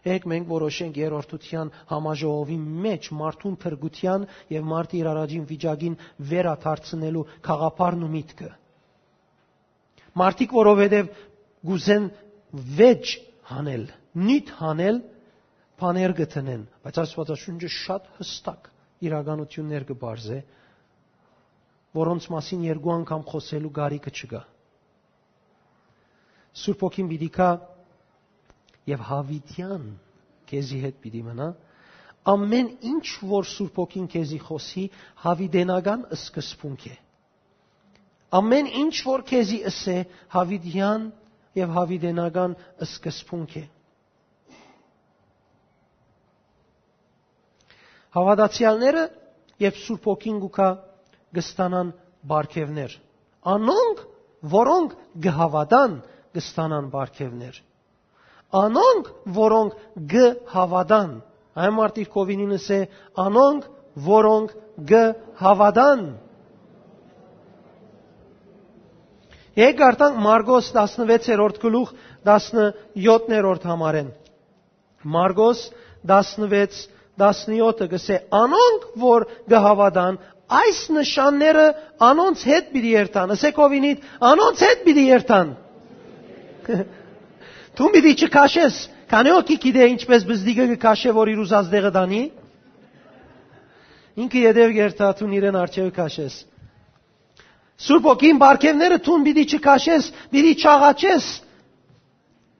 Եկեք 0.07 0.25
մենք 0.31 0.47
որոշենք 0.51 0.97
երրորդության 1.01 1.69
համաժողովի 1.91 2.57
մեջ 2.87 3.09
մարդուն 3.21 3.55
փրկության 3.63 4.25
եւ 4.55 4.67
մարդի 4.71 4.99
իր 5.01 5.09
առաջին 5.11 5.45
վիճակին 5.51 5.95
վերաթարցնելու 6.31 7.25
խաղապարն 7.47 8.05
ու 8.07 8.11
միտքը։ 8.15 8.51
Մարդիկ 10.21 10.55
որովհետեւ 10.57 11.09
գուզեն 11.67 12.05
վեճ 12.77 13.13
հանել, 13.51 13.83
նիտ 14.27 14.53
հանել, 14.61 15.01
բաներ 15.77 16.13
գտնեն, 16.17 16.63
բայց 16.83 16.99
Աստվածաշունչը 17.03 17.69
շատ 17.77 18.07
հստակ 18.17 18.69
իրականություններ 19.07 19.85
կբարձե, 19.91 20.37
որոնց 21.97 22.27
մասին 22.33 22.63
երկու 22.67 22.93
անգամ 22.97 23.25
խոսելու 23.31 23.73
գարիկը 23.77 24.13
չկա։ 24.17 24.41
Սուրբ 26.57 26.83
ոգին 26.87 27.09
պիտի 27.13 27.29
կա 27.37 27.49
եւ 28.89 29.03
հավիտյան 29.11 29.87
քեզի 30.49 30.79
հետ 30.85 30.99
պիտի 31.03 31.21
մնա 31.27 31.47
ամեն 32.33 32.69
ինչ 32.91 33.05
որ 33.29 33.47
Սուրբ 33.51 33.77
ոգին 33.81 34.07
քեզի 34.13 34.39
խոսի 34.47 34.83
հավիդենական 35.23 36.05
սկզբունք 36.17 36.87
է 36.91 36.95
ամեն 38.39 38.69
ինչ 38.81 38.95
որ 39.07 39.23
քեզի 39.31 39.59
ասե 39.71 39.97
հավիդյան 40.35 41.05
եւ 41.61 41.75
հավիդենական 41.77 42.55
սկզբունք 42.87 43.55
է 43.61 43.63
Հավատացյալները 48.15 49.03
եւ 49.63 49.79
Սուրբ 49.83 50.05
ոգին 50.11 50.37
գուքա 50.43 50.67
գստանան 51.37 51.89
բարգևներ 52.31 52.93
անոնք 53.53 54.03
որոնք 54.53 54.93
գհավատան 55.25 55.97
գստանան 56.37 56.91
բարգևներ 56.93 57.59
անոնք 58.61 59.09
որոնք 59.37 59.81
գհավատան 60.13 61.11
այն 61.57 61.75
մարդիկ 61.79 62.13
կովինինս 62.13 62.69
է 62.77 62.79
անոնք 63.25 63.67
որոնք 64.07 64.55
գհավատան 64.93 66.07
Եկ 69.57 69.79
արտանք 69.81 70.17
Մարգոս 70.21 70.67
16-րդ 70.75 71.55
գլուխ 71.63 71.93
17-րդ 72.29 73.63
համարեն 73.65 74.11
Մարգոս 75.17 75.63
16 76.11 76.83
17-ը 77.21 77.87
գսե 77.93 78.17
անոնք 78.39 78.87
որ 79.03 79.25
գհավադան 79.51 80.19
այս 80.57 80.81
նշանները 80.95 81.65
անոնց 82.07 82.43
հետ 82.47 82.69
պիտի 82.73 82.91
երթան 82.93 83.33
ասեք 83.35 83.57
ովինիդ 83.67 84.05
անոնց 84.31 84.61
հետ 84.67 84.83
պիտի 84.87 85.05
երթան 85.07 85.55
Դու 87.77 87.89
մի 87.93 88.01
դիճ 88.07 88.21
քաշես 88.33 88.77
քանի 89.11 89.33
օքի 89.37 89.57
գիտե 89.63 89.87
ինչպես 89.93 90.23
բզդիգը 90.27 90.67
կքաշե 90.71 91.11
որ 91.17 91.31
իր 91.33 91.41
ուզած 91.43 91.67
դեղը 91.73 91.91
դանի 91.97 92.21
ինքը 94.23 94.43
յետև 94.43 94.77
երթա 94.77 95.09
դու 95.19 95.29
իրեն 95.37 95.59
արջև 95.61 95.91
քաշես 95.97 96.37
Սուրբ 97.87 98.07
ոգին 98.09 98.39
բարգևները 98.41 98.97
դու 99.05 99.17
մի 99.23 99.33
դիճ 99.37 99.53
քաշես 99.67 100.09
մի 100.33 100.43
դիճ 100.47 100.65
չաղաչես 100.65 101.27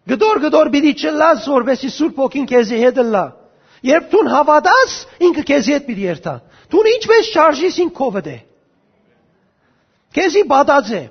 Գդոր 0.07 0.39
գդոր 0.45 0.69
պիտի 0.75 0.93
չլաս 1.01 1.47
որովհետեւ 1.51 1.93
Սուրբ 1.97 2.21
ոգին 2.23 2.49
քեզի 2.51 2.81
հետ 2.83 3.01
լա 3.15 3.25
Երբ 3.85 4.07
դու 4.11 4.23
հավատաս, 4.31 4.93
ինքը 5.27 5.43
քեզ 5.47 5.67
հետ 5.73 5.83
պիտի 5.87 6.05
երթա։ 6.07 6.33
Դու 6.71 6.83
ինչպես 6.91 7.27
շարժիս 7.33 7.79
ինք 7.83 7.93
քովը 7.97 8.21
դե։ 8.27 8.37
Քեզի 10.17 10.43
բադած 10.49 10.89
է, 10.97 11.01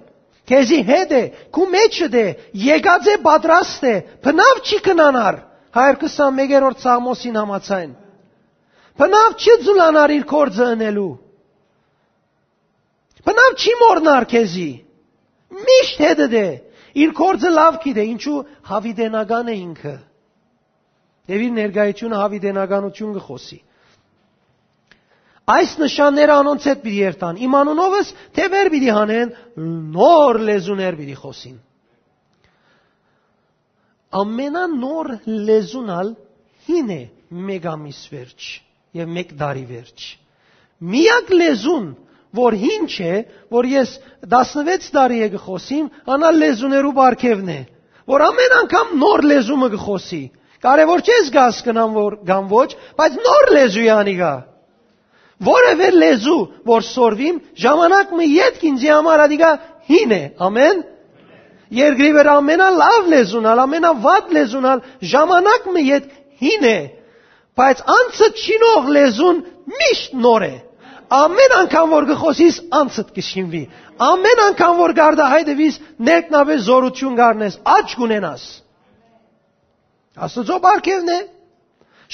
քեզի 0.51 0.81
հետ 0.89 1.13
է, 1.17 1.23
քու 1.55 1.67
մեջը 1.75 2.09
դե, 2.17 2.25
եկած 2.67 3.11
է 3.13 3.17
պատրաստ 3.27 3.87
է, 3.87 3.95
բնավ 4.25 4.63
չի 4.67 4.81
կնանար։ 4.87 5.39
121-րդ 5.77 6.83
Սամոսին 6.83 7.39
համացայն։ 7.41 7.95
Բնավ 8.97 9.35
չի 9.37 9.57
զուլանար 9.67 10.15
իր 10.17 10.27
կորձը 10.31 10.69
ընելու։ 10.77 11.11
Բնավ 13.27 13.57
չի 13.61 13.75
մորնար 13.83 14.27
քեզի։ 14.33 14.71
Միշտ 15.67 16.01
հետը 16.07 16.29
դե, 16.33 16.47
իր 17.05 17.13
կորձը 17.21 17.51
լավ 17.57 17.79
գիտե, 17.85 18.05
ինչու 18.17 18.39
հավիդենական 18.71 19.51
է 19.53 19.57
ինքը։ 19.67 19.95
Եվ 21.27 21.45
իր 21.47 21.55
ներկայությունը 21.57 22.21
հավիտենականություն 22.23 23.15
կխոսի։ 23.17 23.59
Այս 25.47 25.73
նշանները 25.79 26.35
անոնց 26.43 26.65
հետ 26.67 26.81
պիտի 26.83 27.01
երթան։ 27.07 27.37
Իմ 27.47 27.53
անունովս 27.55 28.09
թե 28.35 28.47
վեր 28.51 28.71
պիտի 28.75 28.89
հանեն, 28.97 29.35
նոր 29.97 30.39
լեզուներ 30.49 30.97
պիտի 31.01 31.17
խոսին։ 31.23 31.59
Ամենանոր 34.23 35.11
լեզունալ 35.51 36.11
հին 36.67 36.91
է 36.97 37.03
մեկ 37.51 37.69
ամիս 37.75 38.01
վերջ 38.11 38.49
եւ 38.97 39.13
մեկ 39.17 39.33
տարի 39.39 39.65
վերջ։ 39.71 40.09
Միակ 40.93 41.31
լեզուն, 41.41 41.87
որ 42.37 42.57
հին 42.63 42.89
չէ, 42.91 43.13
որ 43.55 43.69
ես 43.71 43.93
16 44.35 44.91
տարի 44.97 45.23
է 45.27 45.29
գխոսիմ, 45.37 45.87
անա 46.17 46.31
լեզուներու 46.37 46.95
բարգևն 46.97 47.53
է, 47.55 47.61
որ 48.11 48.25
ամեն 48.27 48.57
անգամ 48.63 48.93
նոր 49.03 49.25
լեզումը 49.31 49.71
գխոսի։ 49.77 50.23
Կարևոր 50.65 51.03
չէ 51.05 51.17
զգաս 51.27 51.63
կնամ 51.67 51.97
որ 51.97 52.19
գամ 52.27 52.47
ոչ, 52.51 52.69
բայց 52.97 53.17
նոր 53.27 53.49
լեզու 53.57 53.87
յանիգա։ 53.87 54.35
Որևէ 55.47 55.89
լեզու, 56.01 56.43
որ 56.65 56.85
սորվիմ, 56.89 57.41
ժամանակ 57.61 58.13
մի 58.17 58.27
յետք 58.33 58.63
ինձի 58.71 58.93
համար 58.93 59.23
ադիգա 59.27 59.51
հին 59.91 60.15
է։ 60.17 60.23
Ամեն։ 60.47 60.79
Երկրի 61.77 62.11
վրա 62.17 62.37
ամենալավ 62.41 63.11
լեզունալ, 63.13 63.61
ամենավատ 63.67 64.33
լեզունալ, 64.37 64.83
ժամանակ 65.13 65.69
մի 65.77 65.83
յետք 65.91 66.15
հին 66.41 66.67
է։ 66.71 66.79
Բայց 67.57 67.83
անցը 67.97 68.29
չինող 68.41 68.89
լեզուն 68.97 69.43
միշտ 69.77 70.17
նոր 70.25 70.47
է։ 70.47 70.55
Ամեն 71.17 71.53
անգամ 71.57 71.93
որ 71.93 72.07
գխոսիս 72.11 72.57
անցդ 72.81 73.11
կշինվի։ 73.17 73.63
Ամեն 74.07 74.41
անգամ 74.47 74.79
որ 74.81 74.95
գարդահայտվիս 74.97 75.77
ներքնավե 76.09 76.57
զորություն 76.67 77.19
գարնես, 77.21 77.59
աճ 77.77 77.95
կունենաս։ 78.01 78.47
Աստծո 80.17 80.57
բարգևն 80.65 81.11
է։ 81.13 81.19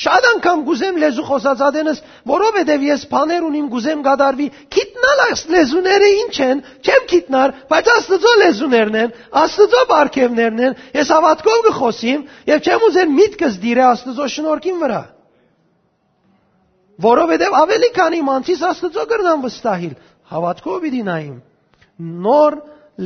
Շատ 0.03 0.27
անգամ 0.29 0.61
գուզեմ 0.65 0.99
լեզու 1.03 1.25
խոսածադենս, 1.29 1.99
որովհետև 2.31 2.85
ես 2.87 3.03
բաներ 3.11 3.45
ունիմ 3.45 3.67
գուզեմ 3.75 4.05
գադարվի, 4.07 4.47
գիտնալ 4.73 5.23
այս 5.27 5.43
լեզուները 5.53 6.09
ինչ 6.23 6.37
են, 6.47 6.63
չեմ 6.81 7.05
գիտնար, 7.13 7.53
բայց 7.73 7.91
Աստծո 7.93 8.33
լեզուներն 8.43 8.99
են, 9.03 9.13
Աստծո 9.43 9.83
բարգևներն 9.93 10.65
են, 10.69 10.77
ես 10.97 11.13
հավատքով 11.13 11.61
կխոսիմ 11.69 12.25
եւ 12.49 12.67
չեմ 12.73 12.89
ուզեն 12.89 13.15
միտքս 13.21 13.61
դիրե 13.67 13.87
Աստծո 13.93 14.29
շնորհքին 14.33 14.83
վրա։ 14.83 15.03
Որովհետև 17.13 17.57
ավելի 17.63 17.91
քան 18.01 18.21
իմանցիս 18.23 18.69
Աստծո 18.73 19.09
կրնամ 19.13 19.45
վստահիլ, 19.45 19.97
հավատքով 20.33 20.85
պիտի 20.87 21.03
նայիմ։ 21.13 21.37
Նոր 22.25 22.63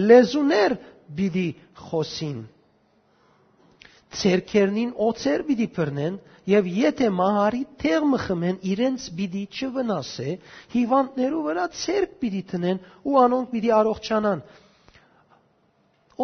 լեզուներ 0.07 0.77
պիտի 1.17 1.49
խոսին 1.87 2.39
ցերքերնին 4.21 4.93
օծեր 5.07 5.45
պիտի 5.49 5.67
բռնեն 5.77 6.19
եւ 6.51 6.69
եթե 6.77 7.09
մահարի 7.17 7.63
թեղ 7.83 8.07
մխմեն 8.13 8.59
իրենց 8.73 9.07
պիտի 9.19 9.43
չվնասե 9.57 10.35
հիվանդներու 10.75 11.43
վրա 11.47 11.67
ցերք 11.81 12.15
պիտի 12.23 12.43
տնեն 12.53 12.81
ու 13.03 13.19
անոնք 13.23 13.51
պիտի 13.55 13.73
առողջանան 13.81 14.43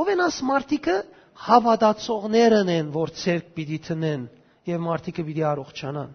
ով 0.03 0.13
են 0.13 0.25
աս 0.27 0.39
մարտիկը 0.53 0.97
հավատացողներն 1.47 2.73
են 2.77 2.91
որ 2.97 3.15
ցերք 3.23 3.53
պիտի 3.57 3.79
տնեն 3.89 4.27
եւ 4.73 4.85
մարտիկը 4.87 5.25
պիտի 5.29 5.47
առողջանան 5.53 6.13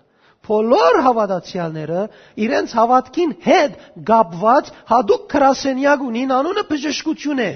բոլոր 0.48 0.98
հավատացյալները 1.04 2.02
իրենց 2.46 2.74
հավատքին 2.78 3.32
հետ 3.44 3.74
գապված 4.08 4.70
հadoop 4.92 5.26
քրասենյակ 5.34 6.06
ունին 6.08 6.32
անունը 6.38 6.63
բժշկություն 6.70 7.42
է 7.44 7.52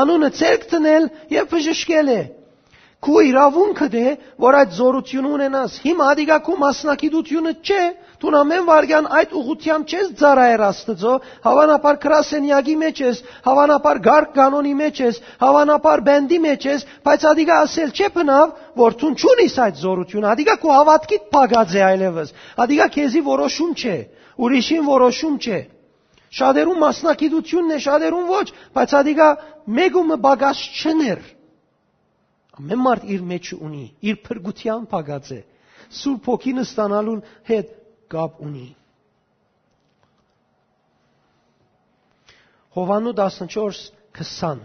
անունը 0.00 0.30
ցերք 0.40 0.64
տնել 0.72 1.08
եւ 1.36 1.50
բժշկել 1.52 2.12
է 2.16 2.20
Քու 3.06 3.20
իրավունքը 3.22 3.86
դե, 3.92 4.04
որ 4.42 4.56
այդ 4.58 4.70
զորությունը 4.74 5.28
ունենաս։ 5.36 5.74
Հիմա 5.84 6.06
դիգա 6.18 6.36
քու 6.46 6.54
մասնակիտությունը 6.58 7.52
չէ, 7.62 7.82
դու 8.22 8.32
ամեն 8.38 8.64
վարյան 8.66 9.06
այդ 9.18 9.36
ուղությամբ 9.40 9.92
չես 9.92 10.08
ծառայեր 10.18 10.64
Աստծո, 10.66 11.12
հավանաբար 11.46 12.00
քրասենյակի 12.02 12.74
մեջ 12.80 13.02
ես, 13.04 13.20
հավանաբար 13.46 14.00
գարկ 14.06 14.32
կանոնի 14.38 14.74
մեջ 14.80 15.02
ես, 15.06 15.20
հավանաբար 15.44 16.02
բենդի 16.08 16.40
մեջ 16.46 16.66
ես, 16.66 16.86
բայց 17.06 17.28
ադիգա 17.30 17.60
ասել 17.66 17.94
չէ 17.94 18.10
բնավ, 18.16 18.58
որ 18.82 18.98
դու 19.06 19.12
չունիս 19.22 19.56
այդ 19.66 19.80
զորությունը, 19.86 20.26
ադիգա 20.34 20.58
քու 20.66 20.74
հավատքիդ 20.74 21.30
փագած 21.36 21.78
է 21.78 21.86
այլևս։ 21.86 22.34
Ադիգա 22.66 22.86
քեզի 22.96 23.24
որոշում 23.30 23.72
չէ, 23.86 23.96
ուրիշին 24.42 24.84
որոշում 24.90 25.38
չէ։ 25.46 25.62
Շատերուն 26.36 26.82
մասնակիտությունն 26.82 27.70
է, 27.70 27.78
շատերուն 27.86 28.26
ոչ, 28.34 28.46
բայց 28.76 28.94
ադիգա 28.98 29.28
մեգումը 29.78 30.16
բագած 30.26 30.64
չներ 30.82 31.35
Ամեն 32.56 32.80
մարդ 32.80 33.04
իր 33.12 33.24
մեջ 33.30 33.52
ունի, 33.56 33.84
իր 34.08 34.18
փրկության 34.24 34.86
փագած 34.88 35.30
է։ 35.36 35.40
Սուրբ 35.96 36.28
ոգին 36.30 36.62
ստանալուն 36.62 37.20
հետ 37.50 37.72
կապ 38.12 38.40
ունի։ 38.46 38.66
Հովանու 42.76 43.12
14:20 43.20 44.64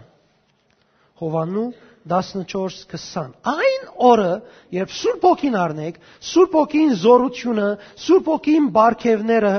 Հովանու 1.22 1.68
14:20 2.08 3.30
Այն 3.52 3.86
օրը, 4.10 4.32
երբ 4.74 4.96
Սուրբ 4.96 5.24
ոգին 5.28 5.56
առնեք, 5.62 6.00
Սուրբ 6.32 6.58
ոգին 6.58 6.92
զորությունը, 7.04 7.68
Սուրբ 8.06 8.28
ոգին 8.32 8.68
բարգևները 8.76 9.54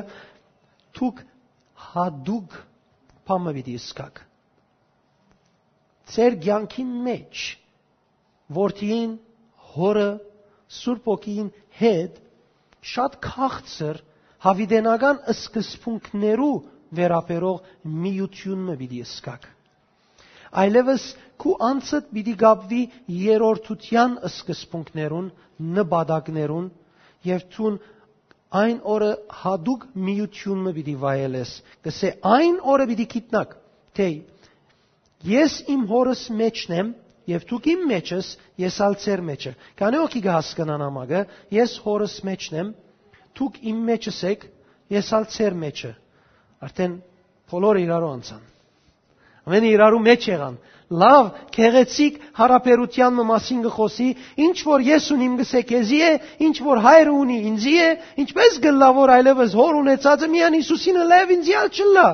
դուք 1.00 1.24
հադուկ 1.94 2.58
փամը 3.30 3.54
պիտի 3.58 3.76
սկակ։ 3.80 4.24
Ձեր 6.14 6.34
ցանկին 6.44 6.96
մեջ 7.08 7.44
որդին 8.58 9.18
հորը 9.74 10.10
Սուրբ 10.74 11.10
ոգին 11.14 11.50
հետ 11.80 12.22
շատ 12.94 13.18
քաղցր 13.24 14.00
հավիդենական 14.46 15.20
սկզբունքներու 15.34 16.54
վերապերող 17.00 17.68
միությունը 18.04 18.78
պիտի 18.80 19.04
սկակ 19.10 19.52
այլևս 20.62 21.06
քու 21.42 21.54
անցդ 21.68 22.10
պիտի 22.16 22.34
գապվի 22.42 22.82
երրորդության 23.24 24.14
սկզբունքներուն, 24.30 25.30
նպատակներուն 25.78 26.68
եւ 27.30 27.46
ցուն 27.56 27.80
այն 28.62 28.78
օրը 28.96 29.12
հadouk 29.42 29.88
միությունը 30.08 30.74
պիտի 30.78 30.96
վայելես։ 31.04 31.54
Կսե 31.88 32.12
այն 32.34 32.60
օրը 32.74 32.88
պիտի 32.92 33.08
գիտնակ, 33.16 33.56
թե 33.98 34.10
ես 35.34 35.58
իմ 35.74 35.88
հորս 35.90 36.24
մեջն 36.44 36.78
եմ 36.80 36.94
եւ 37.30 37.46
դուք 37.50 37.68
իմ 37.74 37.84
մեջս, 37.90 38.30
ես 38.64 38.78
ալ 38.84 38.96
ծեր 39.04 39.22
մեջը։ 39.30 39.52
Կանե 39.80 40.00
օքի 40.04 40.22
հասկանան 40.28 40.86
ամագը, 40.88 41.22
ես 41.56 41.76
հորս 41.86 42.16
մեջն 42.28 42.58
եմ, 42.60 42.72
դուք 43.40 43.60
իմ 43.72 43.84
մեջս 43.90 44.20
եք, 44.34 44.48
ես 44.94 45.12
ալ 45.18 45.28
ծեր 45.34 45.56
մեջը։ 45.64 45.92
Արդեն 46.68 46.98
բոլորը 47.54 47.84
իրարու 47.84 48.12
անցան։ 48.18 48.44
Ամենը 49.44 49.70
իրարու 49.74 50.04
մեջ 50.04 50.26
եղան։ 50.30 50.60
Լավ, 50.94 51.30
քեղեցիկ 51.56 52.20
հարաբերության 52.38 53.18
մասին 53.28 53.64
գխոսի, 53.66 54.08
ինչ 54.46 54.58
որ 54.68 54.84
ես 54.88 55.08
ունիմ 55.16 55.34
գսե 55.40 55.62
քեզի 55.72 56.00
է, 56.08 56.12
ինչ 56.48 56.56
որ 56.64 56.82
հայրը 56.86 57.14
ունի 57.24 57.38
ինձի 57.50 57.74
է, 57.84 57.90
ինչպես 58.24 58.60
գլավոր 58.64 59.14
այլևս 59.16 59.56
հոր 59.60 59.80
ունեցածը 59.80 60.30
միան 60.34 60.58
Հիսուսինը 60.60 61.08
լավ 61.14 61.34
ինձյալ 61.38 61.72
չլա։ 61.74 62.08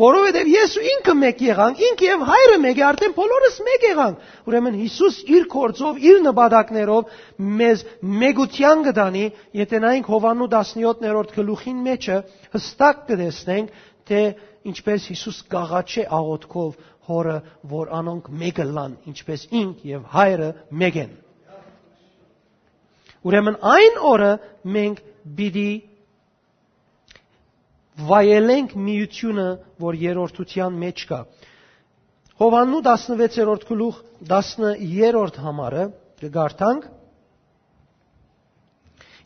Որովհետև 0.00 0.48
ես 0.50 0.74
ու 0.80 0.84
ինքը 0.90 1.14
մեկ 1.20 1.40
եղանք, 1.44 1.80
ինքը 1.86 2.06
եւ 2.06 2.22
հայրը 2.30 2.58
մեկ 2.64 2.78
է, 2.80 2.84
արդեն 2.88 3.14
բոլորս 3.16 3.56
մեկ 3.66 3.86
եղանք։ 3.86 4.28
Ուրեմն 4.50 4.78
Հիսուս 4.80 5.16
իր 5.36 5.46
կորձով, 5.54 5.98
իր 6.10 6.20
նպատակներով 6.26 7.16
մեզ 7.60 7.82
մեգության 8.22 8.84
կդանի, 8.86 9.24
եթե 9.60 9.80
նայենք 9.84 10.10
Հովանու 10.14 10.48
17-րդ 10.54 11.34
գլուխին 11.36 11.82
մեջը 11.90 12.18
հստակ 12.54 13.02
կտեսնենք, 13.10 13.74
թե 14.10 14.22
ինչպես 14.70 15.10
Հիսուս 15.10 15.42
գաղաչե 15.52 16.06
աղոթքով 16.20 16.80
հորը, 17.10 17.36
որ 17.74 17.92
անոնք 18.00 18.30
մեկը 18.40 18.66
լան, 18.70 18.96
ինչպես 19.10 19.46
ինք 19.60 19.84
եւ 19.90 20.08
հայրը 20.14 20.50
մեկ 20.80 20.98
են։ 21.04 21.14
Ուրեմն 23.20 23.56
այն 23.70 23.98
օրը 24.10 24.32
մենք 24.74 25.00
պիտի 25.36 25.70
վայելենք 28.08 28.76
միությունը, 28.88 29.48
որ 29.84 29.98
երրորդության 30.04 30.78
մեջ 30.84 31.04
կա։ 31.10 31.20
Հովաննու 32.40 32.80
16-րդ 32.86 33.66
գլուխ 33.68 34.00
10-րդ 34.30 35.42
համարը 35.44 35.84
կգարտանք 36.22 36.88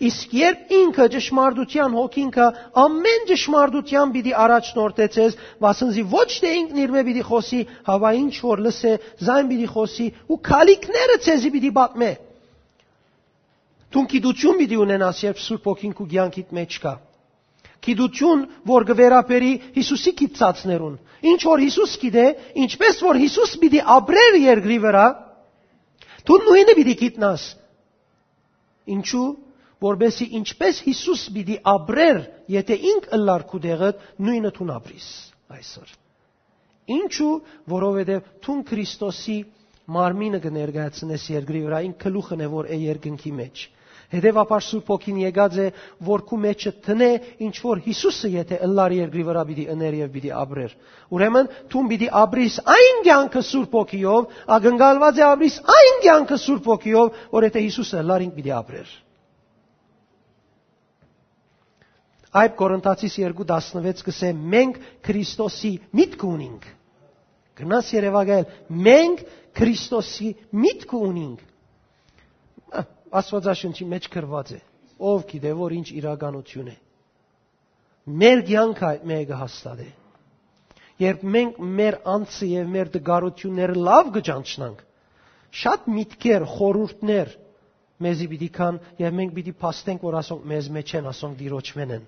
Իսկ 0.03 0.33
երբ 0.35 0.73
ինքը 0.75 1.05
ճշմարտության 1.15 1.93
հոգինքը 1.95 2.47
ամեն 2.83 3.27
ճշմարտության 3.29 4.13
պիտի 4.17 4.33
առաջնորդեցես, 4.45 5.37
վասնզի 5.63 6.05
ոչ 6.11 6.27
թե 6.43 6.53
ինքն 6.59 6.81
իր 6.85 6.95
մեջ 6.97 7.07
պիտի 7.09 7.25
խոսի, 7.29 7.61
հավա 7.89 8.11
ինչ 8.19 8.35
որ 8.43 8.63
լսե, 8.67 8.95
զայն 9.29 9.51
պիտի 9.53 9.69
խոսի 9.75 10.09
ու 10.35 10.41
քալիքները 10.51 11.19
ցեզի 11.29 11.53
պիտի 11.55 11.73
պատմե։ 11.79 12.11
Դու 13.95 14.07
գիտություն 14.15 14.61
պիտի 14.61 14.81
ունենաս, 14.83 15.25
երբ 15.31 15.43
Սուրբ 15.45 15.69
Հոգին 15.71 15.95
քու 15.95 16.09
ցանկիտ 16.15 16.55
մեջ 16.59 16.79
կա։ 16.83 16.95
Գիտություն, 17.85 18.45
որ 18.69 18.87
գվերապերի 18.91 19.53
Հիսուսի 19.75 20.13
գիտածներուն։ 20.21 20.95
Ինչ 21.31 21.41
որ 21.45 21.63
Հիսուս 21.65 21.97
գիտե, 22.05 22.27
ինչպես 22.65 23.01
որ 23.05 23.19
Հիսուս 23.25 23.53
պիտի 23.65 23.81
ապրեր 23.95 24.39
երկրի 24.45 24.79
վրա, 24.85 25.05
դու 26.29 26.39
նույնը 26.45 26.77
պիտի 26.79 26.95
գիտնաս։ 27.05 27.45
Ինչու՞ 28.95 29.27
որբեսի 29.85 30.27
ինչպես 30.39 30.81
Հիսուս 30.87 31.23
պիտի 31.35 31.57
ապրեր, 31.75 32.21
եթե 32.55 32.77
ինք 32.91 33.09
ըլլար 33.19 33.45
քու 33.51 33.61
դեղը, 33.65 33.91
նույնը 34.29 34.53
թուն 34.57 34.73
ապրիս 34.75 35.09
այսօր։ 35.59 35.93
Ինչու, 36.95 37.33
որովհետև 37.75 38.31
թուն 38.45 38.63
Քրիստոսի 38.71 39.37
մարմինը 39.95 40.41
կներկայացնես 40.45 41.25
երկրի 41.35 41.63
վրա, 41.67 41.81
ինք 41.89 41.97
գլուխն 42.05 42.45
է 42.45 42.49
որ 42.55 42.69
է 42.73 42.79
երկնքի 42.85 43.33
մեջ։ 43.41 43.65
Հետևաբար 44.15 44.65
Սուրբ 44.65 44.91
ոգին 44.95 45.21
եկած 45.25 45.57
է, 45.59 45.67
որ 46.09 46.23
քու 46.29 46.39
մեջը 46.45 46.73
տնե, 46.87 47.09
ինչ 47.47 47.55
որ 47.65 47.81
Հիսուսը 47.85 48.31
եթե 48.35 48.59
ըլլար 48.67 48.95
երկրի 48.99 49.25
վրա 49.29 49.45
պիտի 49.49 49.65
ըներ 49.75 49.97
եւ 50.01 50.13
պիտի 50.15 50.33
ապրեր։ 50.41 50.77
Ուրեմն 51.15 51.49
դու 51.75 51.85
պիտի 51.93 52.11
ապրիս 52.25 52.59
այն 52.75 53.01
կյանքը 53.09 53.43
Սուրբ 53.51 53.75
ոգիով, 53.81 54.29
ագնկալված 54.59 55.19
է 55.19 55.27
ապրիս 55.31 55.57
այն 55.79 55.99
կյանքը 56.05 56.39
Սուրբ 56.45 56.71
ոգիով, 56.75 57.19
որ 57.35 57.49
եթե 57.49 57.65
Հիսուսը 57.65 57.99
ըլլար 58.05 58.27
ինք 58.29 58.39
պիտի 58.39 58.55
ապրեր։ 58.61 58.95
Այդ 62.35 62.55
Կորինթացիս 62.59 63.17
2:16 63.23 64.01
կսե 64.07 64.31
մենք 64.55 64.79
Քրիստոսի 65.07 65.71
միտք 65.95 66.25
ունենք։ 66.27 66.65
Գնաս 67.61 67.91
Երևանալ, 67.95 68.47
մենք 68.87 69.21
Քրիստոսի 69.55 70.31
միտք 70.65 70.95
ունենք։ 70.99 71.45
Աստվածաշնչի 73.21 73.87
մեջ 73.93 74.09
գրված 74.15 74.53
է։ 74.55 74.61
Ով 75.11 75.25
գիտե 75.31 75.53
որ 75.59 75.75
ինչ 75.79 75.87
իրականություն 76.01 76.71
է։ 76.73 76.77
Մեր 78.23 78.43
ցանկը 78.49 78.91
մեկը 79.11 79.39
հաստատ 79.43 79.85
է։ 79.85 79.91
Երբ 81.05 81.23
մենք 81.35 81.57
մեր 81.79 81.97
անձը 82.15 82.49
եւ 82.55 82.69
մեր 82.75 82.91
դգարությունները 82.97 83.77
լավ 83.89 84.11
գճանչնանք, 84.17 84.83
շատ 85.63 85.89
միտքեր, 85.97 86.45
խորուրդներ 86.55 87.33
մեզի 88.05 88.29
պիտի 88.35 88.49
կան 88.59 88.79
եւ 89.03 89.17
մենք 89.21 89.35
պիտի 89.39 89.55
փաստենք 89.65 90.05
որ 90.07 90.19
ասոնք 90.21 90.47
մեզ 90.53 90.69
մեջ 90.77 90.95
են, 91.01 91.09
ասոնք 91.15 91.39
դիրոջ 91.41 91.71
մեն 91.81 91.95
են։ 91.99 92.05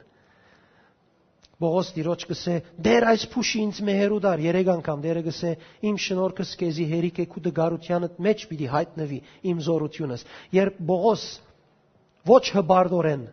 Բողոս 1.56 1.90
դիրոջ 1.96 2.24
կսե 2.28 2.54
դեր 2.84 3.04
այս 3.10 3.22
փուշի 3.32 3.60
ինձ 3.64 3.78
մեհերու 3.88 4.18
դար 4.26 4.42
երեք 4.44 4.70
անգամ 4.74 5.04
դերը 5.06 5.22
կսե 5.26 5.52
իմ 5.88 5.96
շնորհքս 6.04 6.50
քեզի 6.60 6.84
հերիք 6.90 7.20
է 7.22 7.26
քու 7.32 7.42
դգարությանդ 7.46 8.18
մեջ 8.26 8.42
պիտի 8.50 8.68
հայտնվի 8.72 9.20
իմ 9.52 9.62
զորությունս 9.66 10.24
երբ 10.56 10.82
Բողոս 10.90 11.24
ոչ 12.28 12.42
հբարդորեն 12.58 13.24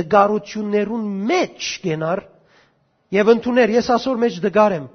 դգարություններուն 0.00 1.04
մեջ 1.32 1.68
գենար 1.84 2.24
եւ 3.20 3.32
ընդուներ 3.36 3.72
ես 3.76 3.90
ասոր 3.96 4.22
մեջ 4.24 4.40
դգար 4.46 4.76
եմ 4.80 4.86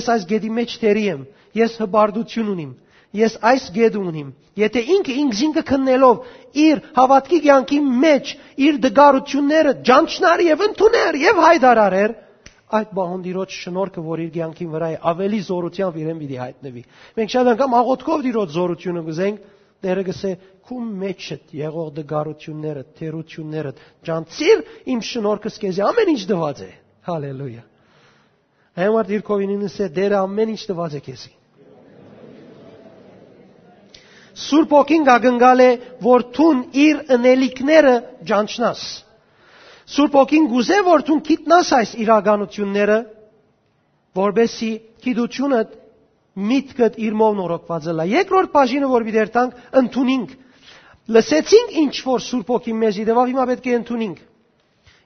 ես 0.00 0.08
այս 0.14 0.24
գեդի 0.32 0.50
մեջ 0.56 0.78
թերի 0.80 1.04
եմ 1.10 1.26
ես 1.60 1.76
հբարդություն 1.84 2.50
ունիմ 2.54 2.72
ես 3.16 3.36
այս 3.50 3.70
գեդ 3.74 3.96
ունիմ 4.00 4.28
Եթե 4.60 4.80
ինքը 4.94 5.14
ինքզինքը 5.20 5.62
քննելով 5.68 6.24
իր 6.64 6.80
հավատքի 6.96 7.38
կյանքի 7.44 7.78
մեջ 8.02 8.32
իր 8.66 8.80
դգարությունները 8.86 9.72
ջանչնար 9.88 10.42
եւ 10.46 10.64
ընդուներ 10.66 11.18
եւ 11.20 11.40
հայդարարեր, 11.44 12.14
այդ 12.80 12.92
բահոնդիրոջ 12.98 13.54
շնորհքը, 13.60 14.04
որ 14.10 14.22
իր 14.24 14.30
կյանքին 14.34 14.70
վրա 14.74 14.90
է, 14.90 14.98
ավելի 15.12 15.40
զորությամբ 15.46 15.96
իրեն 16.02 16.20
պիտի 16.20 16.38
հայտնվի։ 16.40 16.82
Մենք 17.20 17.32
շատ 17.34 17.50
անգամ 17.54 17.76
աղոթքով 17.80 18.26
դիրոջ 18.26 18.54
զորությունը 18.58 19.02
գզենք, 19.10 19.48
Տերը 19.80 20.02
գսե 20.10 20.30
քու 20.68 20.78
մեջդ 21.00 21.52
եղող 21.56 21.86
դգարությունները, 21.98 22.82
թերությունները, 23.00 23.70
ջանցիր 24.04 24.60
իմ 24.92 25.00
շնորհքս 25.08 25.56
քեզ 25.62 25.78
ամեն 25.88 26.10
ինչ 26.12 26.20
դված 26.28 26.60
է։ 26.66 26.70
Հալելույա։ 27.08 27.62
Հայմարտ 28.80 29.14
իր 29.16 29.24
կովինին 29.30 29.64
ասե 29.70 29.88
դերը 29.96 30.18
ամեն 30.20 30.52
ինչ 30.52 30.62
դված 30.68 30.98
է 31.00 31.02
քեզի։ 31.08 31.32
Սուրբ 34.38 34.74
ոգին 34.76 35.06
գագնգալ 35.08 35.60
է, 35.64 35.70
որ 36.04 36.24
ցուն 36.36 36.60
իր 36.84 37.00
ընելիքները 37.16 37.94
ջանչնաս։ 38.30 38.82
Սուրբ 39.90 40.16
ոգին 40.20 40.46
գուզե, 40.52 40.78
որ 40.86 41.04
ցուն 41.08 41.22
գիտնաս 41.30 41.72
այս 41.80 41.94
իրականությունները, 42.04 42.98
որբեսի 44.20 44.70
գիտությունը 45.06 45.60
միտքդ 46.50 46.98
իր 47.06 47.16
մոն 47.20 47.36
նորոգված 47.40 47.90
է։ 47.90 48.06
Երկրորդ 48.14 48.52
բաժինը, 48.54 48.90
որ 48.94 49.06
դեր 49.18 49.30
տանք, 49.34 49.60
ընդունինք։ 49.80 50.34
Լսեցինք 51.10 51.76
ինչ 51.82 51.94
որ 52.06 52.24
Սուրբ 52.30 52.50
ոգին 52.54 52.80
մեզի 52.80 53.04
դվավ, 53.10 53.30
հիմա 53.32 53.46
պետք 53.50 53.66
է 53.66 53.76
ընդունինք։ 53.80 54.18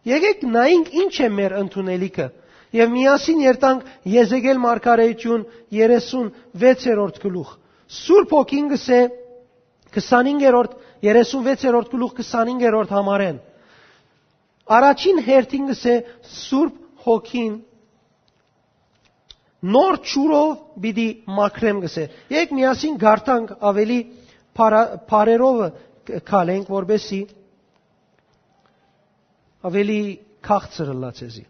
Եկեք 0.05 0.43
նայենք 0.55 0.89
ինչ 1.01 1.15
է 1.25 1.29
մեր 1.39 1.55
ընդունելիքը։ 1.65 2.27
Եվ 2.75 2.91
միասին 2.93 3.43
երտանք 3.45 3.85
Եզեգել 4.15 4.59
մարգարեություն 4.65 5.45
36-րդ 5.73 7.21
գլուխ։ 7.25 7.53
Սուրբ 7.95 8.33
ոգին 8.35 8.71
գսե 8.73 9.01
25-րդ 9.95 10.79
36-րդ 11.05 11.93
գլուխ 11.93 12.17
25-րդ 12.21 12.95
համարեն։ 12.97 13.39
Առաջին 14.75 15.21
հերթին 15.29 15.71
գսե 15.71 15.95
Սուրբ 16.35 16.81
Հոգին 17.05 17.57
նոր 19.75 19.99
ճուրով 20.13 20.53
պիտի 20.85 21.07
մաքրեմ 21.39 21.81
գսե։ 21.85 22.05
Եկ 22.33 22.53
միասին 22.59 22.99
գարտանք 23.01 23.55
ավելի 23.71 23.99
բարերով 24.59 25.63
քալենք, 26.29 26.71
որբեսի 26.75 27.21
ավելի 29.69 30.01
քաղցր 30.49 30.93
լացեզի։ 31.05 31.45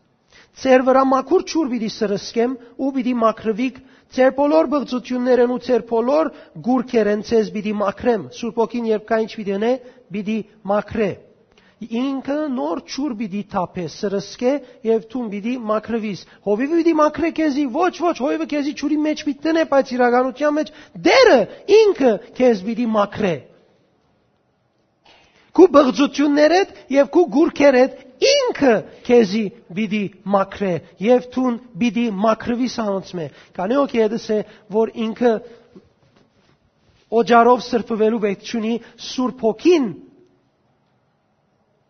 Ձեր 0.62 0.85
վրա 0.87 1.03
մաքուր 1.11 1.45
ճուր 1.51 1.71
պիտի 1.75 1.90
սրսկեմ 1.95 2.57
ու 2.85 2.90
պիտի 2.95 3.14
մաքրվիք 3.25 3.79
Ձեր 4.14 4.33
բոլոր 4.38 4.67
բղծություններն 4.71 5.53
ու 5.55 5.61
ձեր 5.67 5.83
բոլոր 5.90 6.29
գուրքերն 6.67 7.23
ցեզ 7.27 7.49
պիտի 7.55 7.73
մաքրեմ։ 7.81 8.27
Սուրբ 8.38 8.59
ոգին 8.62 8.85
երբ 8.93 9.07
կա 9.09 9.17
ինչ 9.25 9.31
պիտի 9.35 9.55
անե, 9.59 9.71
պիտի 10.14 10.37
մաքրե 10.71 11.09
ինքը 11.85 12.37
նոր 12.55 12.81
ճուր 12.88 13.14
պիտի 13.19 13.40
թափե, 13.53 13.85
սրսկե 13.95 14.53
եւ 14.88 15.03
թուն 15.11 15.27
պիտի 15.33 15.55
մաքրվիս։ 15.71 16.21
Հովիվը 16.47 16.79
պիտի 16.79 16.95
մաքրե 17.01 17.31
քեզի, 17.38 17.64
ոչ, 17.75 17.95
ոչ, 18.05 18.14
հովիվը 18.25 18.47
քեզի 18.55 18.75
ճուրի 18.81 18.99
մեջ 19.05 19.25
պիտի 19.27 19.43
տնե, 19.45 19.64
բայց 19.75 19.93
իրականության 19.99 20.57
մեջ 20.59 20.73
դերը 21.09 21.40
ինքը 21.81 22.12
քեզ 22.38 22.62
պիտի 22.69 22.87
մաքրե։ 22.95 23.35
Քու 25.55 25.67
բղծություններդ 25.75 26.79
եւ 26.95 27.11
քու 27.14 27.25
գուրքերդ 27.35 28.01
ինքը 28.29 28.73
քեզի 29.07 29.43
պիտի 29.77 30.03
մաքրե 30.35 30.73
եւ 31.05 31.29
թուն 31.35 31.59
պիտի 31.83 32.07
մաքրվիս 32.25 32.79
անոնցմե։ 32.85 33.27
Կանի 33.59 33.79
օքի 33.85 34.01
եդս 34.01 34.27
է, 34.35 34.38
որ 34.75 34.93
ինքը 35.05 35.33
օջարով 37.21 37.62
սրբվելու 37.69 38.23
պետք 38.25 38.51
չունի 38.51 38.75
Սուրբ 39.14 39.47
Հոգին 39.47 39.87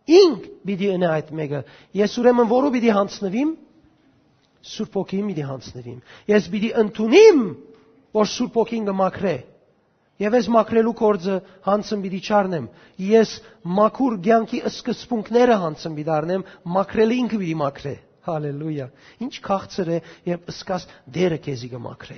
Ինք 0.05 0.43
պիտի 0.69 0.89
ընա 0.95 1.11
այդ 1.17 1.29
մեկը։ 1.37 1.59
Ես 1.97 2.15
ուրեմն 2.21 2.49
որու 2.51 2.71
պիտի 2.75 2.91
հանցնվիմ։ 2.93 3.53
Սուրբ 4.71 4.97
ոգին 4.99 5.29
պիտի 5.31 5.45
հանցնվիմ։ 5.49 5.97
Ես 6.29 6.49
պիտի 6.53 6.69
ընդունիմ, 6.81 7.39
որ 8.17 8.29
Սուրբ 8.35 8.59
ոգին 8.61 8.85
կմաքրե։ 8.89 9.33
Եվ 10.15 10.35
ես 10.37 10.45
մաքրելու 10.55 10.93
կորձը 10.95 11.33
հանցն 11.65 12.03
պիտի 12.05 12.19
չառնեմ։ 12.23 12.67
Ես 13.05 13.31
մաքուր 13.79 14.13
ցանկի 14.27 14.59
սկզբունքները 14.69 15.57
հանցն 15.63 15.97
պիտի 15.97 16.13
առնեմ, 16.15 16.45
մաքրելը 16.75 17.17
ինքը 17.23 17.39
պիտի 17.41 17.57
մաքրե։ 17.61 17.93
Հալելույա։ 18.25 18.87
Ինչ 19.25 19.33
քաղցր 19.45 19.91
է, 19.91 19.97
երբ 20.31 20.47
սկաս 20.55 20.87
դերը 21.17 21.39
քեզի 21.45 21.69
կմաքրե։ 21.75 22.17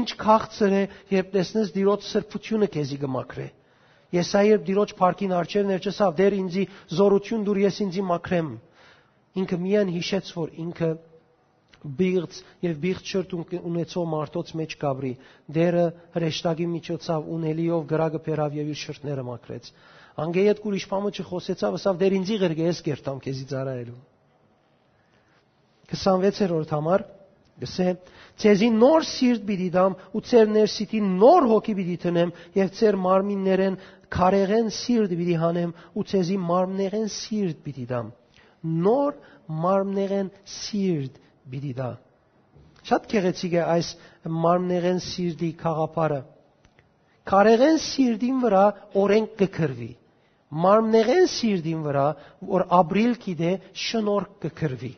Ինչ 0.00 0.08
քաղցր 0.20 0.74
է, 0.80 0.82
երբ 1.14 1.30
տեսնես 1.36 1.70
Տիրոջ 1.76 2.04
սրբությունը 2.10 2.68
քեզի 2.74 2.98
կմաքրե։ 3.04 3.46
Եսա 4.10 4.42
երբ 4.50 4.66
Տիրոջ 4.66 4.92
парքին 4.98 5.32
արջեր 5.38 5.66
ներչեսավ, 5.70 6.14
դեր 6.18 6.36
ինձի 6.40 6.64
զորություն 6.98 7.46
դուր 7.46 7.58
ես 7.70 7.80
ինձի 7.86 8.04
մաքրեմ։ 8.10 8.50
Ինքը 9.40 9.58
միայն 9.62 9.90
հիշեց, 9.94 10.30
որ 10.34 10.54
ինքը 10.66 10.90
բիղծ 12.00 12.38
եւ 12.64 12.80
բիղծ 12.84 13.10
շրտ 13.10 13.34
ունեցող 13.60 14.08
մարդոց 14.14 14.52
մեջ 14.60 14.74
գաբրի 14.80 15.12
դերը 15.56 15.84
հրեշտակի 16.16 16.66
միջոցով 16.74 17.30
ունելիով 17.36 17.86
գրագը 17.92 18.20
փերավ 18.26 18.58
եւ 18.60 18.72
իր 18.74 18.80
շրտները 18.80 19.24
մաքրեց 19.30 19.70
անգեյետ 20.24 20.60
կուրիշ 20.64 20.86
փամը 20.90 21.12
չխոսեցավ 21.20 21.78
ասավ 21.80 22.00
դեր 22.04 22.16
ինձի 22.20 22.36
ղերգե 22.44 22.66
ես 22.68 22.82
կերտամ 22.90 23.22
քեզի 23.24 23.46
ծարայելու 23.54 23.98
26-րդ 25.90 26.74
համար 26.76 27.06
գսե 27.60 27.88
Ցեզի 28.40 28.68
նոր 28.72 29.04
սիրտ 29.04 29.42
պիտի 29.48 29.68
դամ 29.74 29.94
ու 30.16 30.20
ցեր 30.28 30.46
ներսիտի 30.54 31.00
նոր 31.06 31.46
հոգի 31.50 31.74
պիտի 31.80 31.96
տնեմ 32.04 32.30
եւ 32.56 32.70
ցեր 32.78 32.96
մարմիններեն 33.06 33.74
քարեղեն 34.16 34.70
սիրտ 34.76 35.12
պիտի 35.18 35.34
հանեմ 35.42 35.74
ու 36.00 36.04
ցեզի 36.12 36.38
մարմնեղեն 36.46 37.10
սիրտ 37.16 37.60
պիտի 37.66 37.84
դամ։ 37.90 38.08
Նոր 38.86 39.18
մարմնեղեն 39.64 40.30
սիրտ 40.54 41.20
պիտի 41.54 41.72
դա։ 41.80 41.90
Շատ 42.90 43.08
գեղեցիկ 43.12 43.56
է 43.60 43.62
այս 43.76 43.88
մարմնեղեն 44.44 45.00
սիրտի 45.06 45.50
խաղապարը։ 45.62 46.20
Քարեղեն 47.30 47.78
սիրտին 47.86 48.38
վրա 48.44 48.64
օրենք 49.00 49.34
կքրվի։ 49.42 49.90
Մարմնեղեն 50.64 51.28
սիրտին 51.34 51.82
վրա 51.86 52.06
որ 52.50 52.64
ապրիլ 52.80 53.12
կիդե 53.24 53.52
շնորհ 53.84 54.26
կքրվի։ 54.44 54.92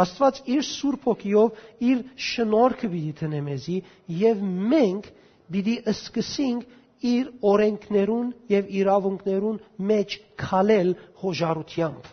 Աստված 0.00 0.40
իր 0.54 0.62
Սուրբ 0.66 1.06
Հոգիով 1.10 1.62
իր 1.90 2.02
շնորհքը 2.30 2.90
պիտի 2.90 3.12
տնե 3.20 3.40
մեզի 3.46 3.76
եւ 4.20 4.42
մենք 4.72 5.08
պիտի 5.54 5.76
սկսենք 5.92 6.76
իր 7.10 7.30
օրենքներուն 7.50 8.30
եւ 8.54 8.70
իրավունքներուն 8.80 9.60
մեջ 9.90 10.16
քալել 10.42 10.90
հոժարությամբ։ 11.22 12.10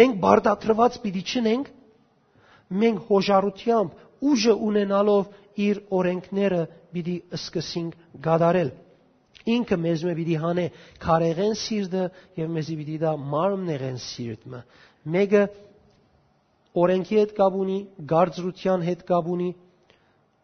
Մենք 0.00 0.20
բարդատրված 0.24 0.98
պիտի 1.04 1.24
չնենք, 1.30 1.66
մենք 2.82 3.04
հոժարությամբ 3.10 4.24
ուժը 4.30 4.54
ունենալով 4.68 5.28
իր 5.64 5.80
օրենքները 5.98 6.62
պիտի 6.94 7.16
սկսենք 7.38 7.98
գադարել։ 8.24 8.70
Ինքը 9.54 9.76
մեզ 9.84 10.04
մե 10.08 10.14
պիտի 10.18 10.36
հանե 10.44 10.64
քարեղեն 11.04 11.54
սիրտը 11.60 12.04
եւ 12.40 12.52
մեզի 12.56 12.76
պիտի 12.80 12.96
դա 13.02 13.12
մարմնեղեն 13.34 13.98
սիրտը։ 14.04 14.60
Մեկը 15.14 15.42
օրենքի 16.84 17.18
հետ 17.20 17.34
կապ 17.38 17.58
ունի, 17.64 17.78
գարձրության 18.14 18.86
հետ 18.88 19.02
կապ 19.10 19.28
ունի, 19.34 19.50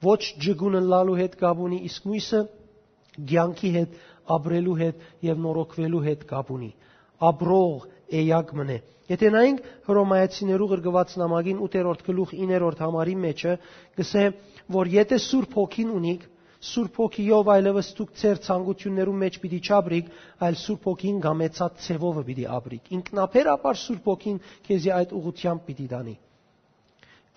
ոչ 0.05 0.21
ջգունը 0.45 0.83
լալու 0.91 1.17
հետ 1.21 1.39
կապ 1.41 1.63
ունի, 1.67 1.79
իսկ 1.91 2.11
մյուսը 2.11 2.43
ցանկի 3.31 3.71
հետ, 3.77 3.97
ապրելու 4.37 4.77
հետ 4.81 5.01
եւ 5.27 5.41
նորոգվելու 5.47 6.03
հետ 6.07 6.23
կապ 6.31 6.53
ունի։ 6.57 6.71
Աբրող 7.31 7.89
էյակ 8.21 8.53
մնե։ 8.61 8.79
Եթե 9.11 9.31
նայենք 9.35 9.63
Հռոմայացիներու 9.89 10.67
գրգված 10.71 11.15
նամակին 11.21 11.63
8-րդ 11.67 12.03
գլուխ 12.07 12.35
9-րդ 12.41 12.83
համարի 12.85 13.15
մեջը, 13.25 13.55
գսե, 13.99 14.25
որ 14.77 14.91
եթե 14.95 15.19
Սուրբ 15.25 15.57
Հոգին 15.59 15.91
ունիք, 15.99 16.27
Սուրբ 16.71 16.99
Հոգիով 17.01 17.51
այլևս 17.55 17.89
դուք 17.99 18.11
ծեր 18.21 18.41
ցանկություններու 18.47 19.15
մեջ 19.23 19.39
պիտի 19.43 19.61
չաբրիկ, 19.67 20.11
այլ 20.47 20.59
Սուրբ 20.63 20.87
Հոգին 20.91 21.21
գամեցած 21.25 21.79
ցևովը 21.87 22.25
պիտի 22.29 22.45
աբրիկ։ 22.57 22.91
Ինքնաբերաբար 23.01 23.81
Սուրբ 23.81 24.11
Հոգին 24.11 24.39
քեզի 24.69 24.93
այդ 25.01 25.15
ուղությամբ 25.21 25.65
պիտի 25.71 25.87
դանի։ 25.95 26.15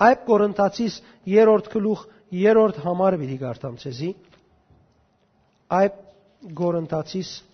Այդ 0.03 0.21
Կորինթացիս 0.27 0.99
3-րդ 1.31 1.71
գլուխ 1.73 2.05
3-րդ 2.33 2.83
համարը 2.83 3.21
պիտի 3.23 3.39
կարդամ 3.47 3.79
ցեզի։ 3.83 4.11
Այդ 5.79 5.99
Կորինթացիս 6.59 7.33
3 7.39 7.52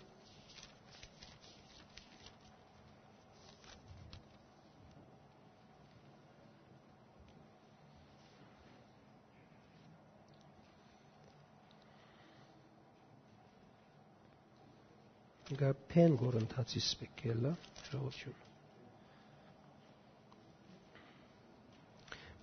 Գերգապեն 15.59 16.13
գորընթացի 16.19 16.79
սպեկելա 16.79 17.49
ժողովություն։ 17.89 18.35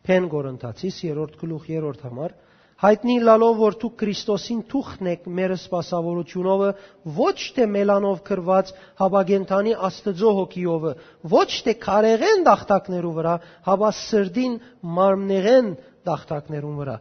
Փեն 0.07 0.26
գորընթացիս 0.35 0.98
3-րդ 1.05 1.38
գլուխ 1.40 1.64
3-րդ 1.70 2.05
համար. 2.07 2.35
Հայտնի 2.83 3.14
լալով 3.24 3.55
որ 3.62 3.76
դու 3.81 3.90
Քրիստոսին 4.02 4.61
թուխն 4.68 5.09
եք 5.14 5.24
մեր 5.38 5.55
սпасավորությունովը 5.57 6.68
ոչ 7.16 7.37
թե 7.57 7.66
մելանով 7.72 8.20
քրված 8.29 8.72
հավագենտանի 9.00 9.72
աստծո 9.88 10.33
հոգիովը 10.40 10.92
ոչ 11.33 11.48
թե 11.66 11.76
քարեղեն 11.87 12.44
դախտակներու 12.50 13.14
վրա 13.16 13.35
հավա 13.70 13.92
սրդին 14.02 14.61
մարմնեղեն 15.00 15.72
դախտակներուն 16.11 16.79
վրա 16.85 16.96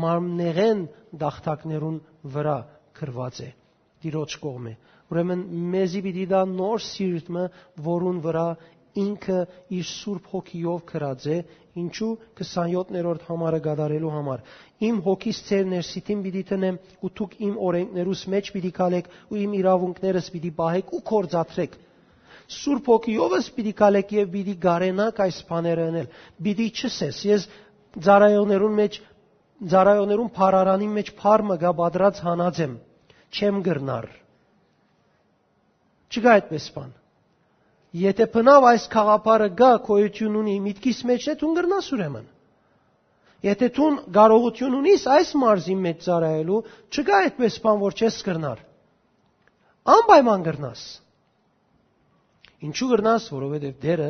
մարմնեղեն 0.00 0.84
դախտակներուն 1.28 2.00
վրա 2.38 2.58
քրված 2.98 3.42
է 3.44 3.50
տիրոջ 4.06 4.40
կողմը 4.48 4.74
Ուրեմն 5.08 5.44
մեզի 5.72 6.00
պիտի 6.04 6.24
դա 6.32 6.40
նոր 6.52 6.82
սիրտը, 6.84 7.44
որուն 7.86 8.18
վրա 8.24 8.48
ինքը 8.98 9.38
իր 9.78 9.86
սուրբ 9.88 10.28
հոգիով 10.32 10.80
քրած 10.88 11.26
է, 11.32 11.36
ինչու 11.82 12.10
27-րդ 12.40 13.26
համարը 13.28 13.60
գադարելու 13.66 14.12
համար։ 14.14 14.42
Իմ 14.88 15.00
հոգիս 15.06 15.40
ծեր 15.48 15.66
ներսիտին 15.72 16.22
պիտի 16.26 16.42
տնեմ 16.50 16.78
ու 17.04 17.10
դուք 17.20 17.36
իմ 17.48 17.58
օրենքներուս 17.68 18.22
մեջ 18.34 18.50
պիտի 18.56 18.72
քալեք 18.78 19.10
ու 19.28 19.40
իմ 19.44 19.56
իրավունքներս 19.58 20.30
պիտի 20.34 20.52
պահեք 20.58 20.92
ու 20.98 21.02
կորցածրեք։ 21.12 21.78
Սուրբ 22.58 22.90
հոգիովս 22.92 23.50
պիտի 23.58 23.74
քալեք 23.78 24.14
եւ 24.18 24.30
պիտի 24.34 24.54
գարենակ 24.64 25.18
այս 25.24 25.40
բաները 25.48 25.88
անել։ 25.88 26.06
Պիտի 26.46 26.68
չսես, 26.78 27.18
ես 27.28 27.48
ծարայոներուն 28.08 28.78
մեջ 28.78 29.00
ծարայոներուն 29.72 30.32
փարարանի 30.38 30.88
մեջ 30.96 31.12
փարմը 31.18 31.58
գա 31.64 31.74
բադրած 31.82 32.22
հանած 32.24 32.62
եմ։ 32.64 32.78
Չեմ 33.28 33.60
գրնար։ 33.68 34.08
Չկա 36.08 36.34
այդպես 36.38 36.66
բան։ 36.76 36.92
Եթե 37.98 38.26
բնավ 38.34 38.66
այս 38.68 38.84
խաղապարը 38.92 39.48
գա 39.58 39.70
կոյություն 39.88 40.38
ունի 40.42 40.54
միտքիս 40.66 41.00
մեջ 41.08 41.26
է 41.32 41.34
դու 41.42 41.50
գրնաս 41.58 41.88
ուրեմն։ 41.96 42.26
Եթե 43.48 43.68
դու 43.78 43.88
կարողություն 44.16 44.76
ունիս 44.78 45.04
այս 45.14 45.34
մարզի 45.42 45.76
մեջ 45.82 46.00
ծառայելու, 46.06 46.60
չկա 46.92 47.18
այդպես 47.24 47.58
բան, 47.64 47.78
որ 47.84 47.98
չես 48.02 48.16
կրնար։ 48.28 48.64
Անպայման 49.94 50.46
գրնաս։ 50.48 50.82
Ինչու 52.68 52.88
գրնաս, 52.92 53.28
որովհետև 53.36 53.76
դերը 53.84 54.08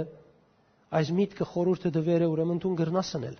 այս 0.98 1.12
միտքը 1.18 1.46
խորուրդը 1.52 1.92
դվեր 1.98 2.24
է 2.24 2.30
ուրեմն 2.32 2.62
դու 2.64 2.74
գրնասնել։ 2.78 3.36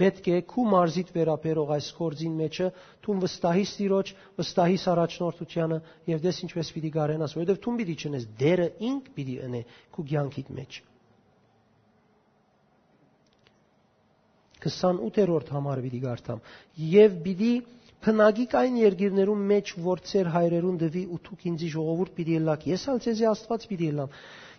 Պետք 0.00 0.28
է 0.32 0.36
քու 0.48 0.62
մարզիդ 0.72 1.10
վերապերող 1.16 1.72
այս 1.76 1.88
կորձին 1.98 2.36
մեջը 2.40 2.68
դու 3.06 3.16
վստահի 3.24 3.64
սիրոջ, 3.72 4.12
վստահի 4.40 4.78
առաջնորդությանը 4.92 5.78
եւ 6.12 6.22
դες 6.26 6.38
ինչպես 6.46 6.70
պիտի 6.76 6.92
գարենաս, 6.96 7.34
որովհետեւ 7.36 7.60
դու 7.66 7.74
պիտի 7.82 7.96
չնես 8.06 8.24
դերը 8.42 8.68
ինք 8.88 9.10
պիտի 9.18 9.36
ընե 9.48 9.62
քու 9.96 10.06
ցանկիդ 10.12 10.50
մեջ։ 10.60 10.80
28-րդ 14.62 15.52
համար 15.58 15.84
պիտի 15.84 16.00
գարտամ 16.08 16.42
եւ 16.96 17.20
պիտի 17.26 17.52
Փնագիկ 18.02 18.54
այն 18.58 18.76
երկիրներում 18.80 19.42
մեջ 19.48 19.72
որ 19.82 20.00
ծեր 20.10 20.28
հայրերուն 20.34 20.78
դվի 20.80 21.02
ու 21.14 21.18
թուք 21.26 21.44
ինձի 21.50 21.68
ժողովուրդ 21.74 22.14
պիտի 22.16 22.32
ելակ 22.36 22.64
ես 22.72 22.86
ալ 22.92 22.98
ցեզի 23.04 23.26
աստված 23.30 23.66
պիտի 23.72 23.90
ելամ 23.92 24.16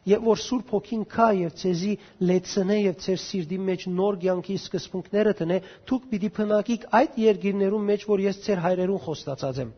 եւ 0.10 0.26
որ 0.28 0.42
Սուրբ 0.44 0.72
Հոգին 0.74 1.04
կա 1.14 1.28
եւ 1.38 1.54
ցեզի 1.62 1.94
լեցնե 2.28 2.78
եւ 2.80 2.96
ցեր 3.04 3.20
սիրտի 3.24 3.60
մեջ 3.68 3.86
նոր 4.00 4.18
ցանկի 4.24 4.58
սկզբունքները 4.60 5.34
տնե, 5.40 5.60
դուք 5.90 6.08
պիտի 6.12 6.30
փնակիկ 6.38 6.88
այդ 7.00 7.20
երկիրներում 7.24 7.88
մեջ, 7.92 8.06
որ 8.10 8.24
ես 8.24 8.42
ցեր 8.44 8.64
հայրերուն 8.64 9.04
խոստացած 9.06 9.62
եմ։ 9.64 9.72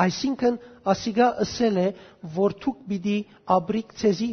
Այսինքն 0.00 0.58
ասիգա 0.94 1.28
ասել 1.44 1.80
է, 1.80 1.88
որ 2.36 2.54
դուք 2.62 2.84
պիտի 2.90 3.16
աբրիկ 3.56 3.94
ցեզի 4.00 4.30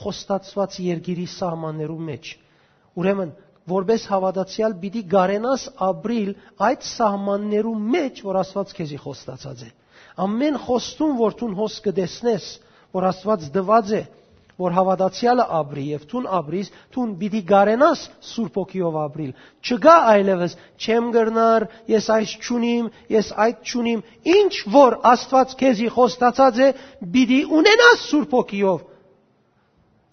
խոստացված 0.00 0.78
երկիրի 0.90 1.26
սահմաններում 1.30 2.02
մեջ։ 2.10 2.32
Ուրեմն 3.00 3.30
որբես 3.70 4.06
հավատացյալ 4.10 4.74
պիտի 4.82 5.02
գարենաս 5.14 5.64
ապրիլ 5.86 6.30
այդ 6.66 6.86
սահմաններում 6.90 7.84
մեջ, 7.94 8.22
որ 8.26 8.38
Աստված 8.40 8.72
քեզի 8.78 8.98
խոստացած 9.04 9.62
է։ 9.66 9.70
Ամեն 10.24 10.56
խոստում, 10.64 11.12
որ 11.20 11.36
դու 11.40 11.50
հոս 11.60 11.76
կդեսնես, 11.86 12.46
որ 12.96 13.06
Աստված 13.10 13.46
դված 13.54 13.92
է, 13.94 14.02
որ 14.60 14.74
հավատացյալը 14.76 15.46
ապրի 15.60 15.84
եւ 15.90 16.04
ցուն 16.10 16.28
ապրիս, 16.40 16.70
ցուն 16.94 17.14
պիտի 17.20 17.40
գարենաս 17.50 18.02
Սուրբ 18.30 18.58
ոգիով 18.60 18.98
ապրիլ։ 19.04 19.32
Չգա 19.64 19.96
այլևս 20.12 20.56
չեմ 20.84 21.10
գրնար, 21.16 21.66
ես 21.94 22.10
այս 22.16 22.34
ճունիմ, 22.46 22.90
ես 23.16 23.32
այդ 23.46 23.64
ճունիմ, 23.72 24.04
ինչ 24.36 24.54
որ 24.76 24.98
Աստված 25.14 25.56
քեզի 25.64 25.90
խոստացած 25.96 26.60
է, 26.60 26.70
պիտի 27.16 27.40
ունենաս 27.60 28.06
Սուրբ 28.10 28.38
ոգիով 28.40 28.89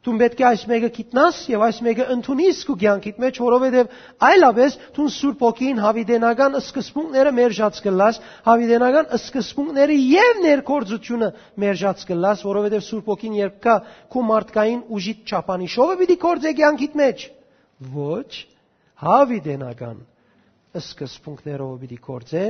Դու 0.07 0.13
պետք 0.21 0.39
է 0.39 0.45
այս 0.47 0.61
մեկը 0.71 0.89
գիտնաս 0.95 1.37
եւ 1.51 1.63
այս 1.65 1.77
մեկը 1.83 2.03
ընդունիս 2.13 2.59
քո 2.67 2.75
կյանքիդ 2.83 3.17
մեջ, 3.23 3.39
որովհետեւ 3.43 3.89
այլապես 4.27 4.77
դու 4.95 5.07
Սուրբ 5.17 5.41
ոգին 5.43 5.81
հավիդենական 5.83 6.55
սկզբունքները 6.61 7.33
մերժած 7.39 7.81
կլաս, 7.87 8.19
հավիդենական 8.47 9.09
սկզբունքները 9.17 9.97
եւ 9.99 10.39
ներկործությունը 10.47 11.29
մերժած 11.65 12.05
կլաս, 12.07 12.45
որովհետեւ 12.47 12.85
Սուրբ 12.87 13.11
ոգին 13.11 13.35
երբ 13.41 13.59
կա 13.67 13.75
քո 14.15 14.23
մարդկային 14.31 14.81
ուժիտ 14.95 15.27
չափանիշովը 15.27 15.99
պիտի 16.03 16.17
կործե 16.23 16.55
կյանքիդ 16.61 16.97
մեջ։ 17.03 17.27
Ոչ, 17.97 18.31
հավիդենական 19.03 19.99
սկզբունքներով 20.87 21.75
պիտի 21.83 21.99
կործե 22.07 22.45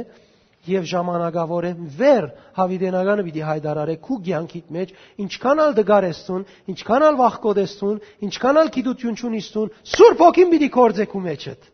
եւ 0.72 0.88
ժամանակավորեն 0.92 1.88
վեր 1.98 2.28
հավիդենականը 2.58 3.26
պիտի 3.28 3.44
հայտարարե 3.48 3.96
քու 4.08 4.18
ցանկիտ 4.28 4.68
մեջ 4.78 4.94
ինչքան 5.24 5.62
ալ 5.64 5.74
դգարեստուն 5.78 6.46
ինչքան 6.74 7.06
ալ 7.08 7.18
վախկոդեստուն 7.22 7.98
ինչքան 8.28 8.62
ալ 8.62 8.72
գիտություն 8.78 9.18
ճունիստուն 9.22 9.74
սուրբ 9.94 10.24
ոգին 10.28 10.54
պիտի 10.54 10.70
կործե 10.78 11.08
քու 11.14 11.24
մեջդ 11.28 11.68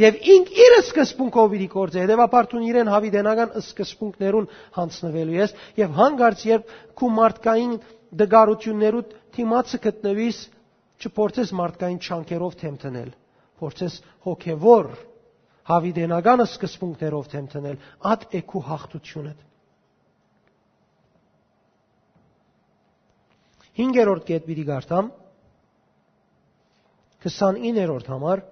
եւ 0.00 0.18
ինք 0.34 0.50
իր 0.64 0.76
սկզբունքով 0.80 1.48
պիտի 1.54 1.68
կործե 1.74 2.02
հետեւաբար 2.04 2.48
դու 2.50 2.60
իրեն 2.70 2.90
հավիդենական 2.94 3.54
սկզբունքներուն 3.60 4.46
հանցնվելու 4.76 5.38
ես 5.40 5.54
եւ 5.80 5.96
հանգարց 5.98 6.44
երբ 6.50 6.74
քու 7.00 7.10
մարդկային 7.16 7.74
դգարություններու 8.20 9.02
թիմացը 9.34 9.80
գտնվիս 9.86 10.38
չփորձես 11.00 11.52
մարդկային 11.60 12.00
չանկերով 12.06 12.56
թեմթնել 12.60 13.10
փորձես 13.60 13.94
հոգեվոր 14.26 14.88
հավիդենական 15.70 16.44
սկզբունքներով 16.46 17.30
թեմթնել, 17.34 17.80
ատ 18.12 18.28
էքու 18.40 18.62
հաղթությունը։ 18.68 19.34
Հինգերորդ 23.80 24.24
կետ 24.28 24.48
պիտի 24.50 24.64
գարտամ 24.70 25.12
29-րդ 27.24 28.08
համար 28.10 28.42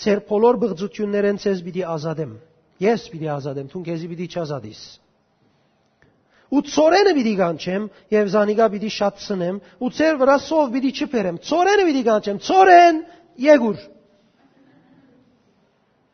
Ձեր 0.00 0.22
բոլոր 0.28 0.56
բղծություններեն 0.62 1.38
ցեզ 1.42 1.62
պիտի 1.66 1.82
ազատեմ։ 1.94 2.34
Ես 2.80 3.06
պիտի 3.12 3.28
ազատեմ, 3.34 3.70
ցուն 3.72 3.86
քեզի 3.88 4.08
պիտի 4.10 4.26
չազատիս։ 4.32 4.82
Ու 6.50 6.62
ծորենը 6.74 7.12
պիտի 7.18 7.34
կանչեմ 7.40 7.88
եւ 8.14 8.30
զանիգա 8.34 8.68
պիտի 8.74 8.90
շատ 8.96 9.20
ցնեմ, 9.24 9.58
ու 9.84 9.90
ձեր 9.98 10.16
վրա 10.22 10.36
սով 10.46 10.72
պիտի 10.76 10.92
չփերեմ։ 11.00 11.40
Ծորենը 11.50 11.84
պիտի 11.90 12.04
կանչեմ, 12.08 12.40
ծորեն, 12.48 13.02
եկուր։ 13.50 13.84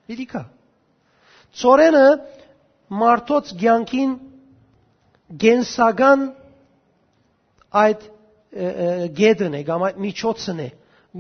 Պիտի 0.07 0.27
կա։ 0.31 0.43
Ծորենը 1.61 2.07
մարդոց 3.03 3.53
ցանկին 3.61 4.13
գենսական 5.43 6.27
այդ 7.83 8.05
գեդն 9.21 9.57
է, 9.59 9.63
կամ 9.67 9.87
այդ 9.89 9.97
միջոցն 10.05 10.61
է։ 10.67 10.69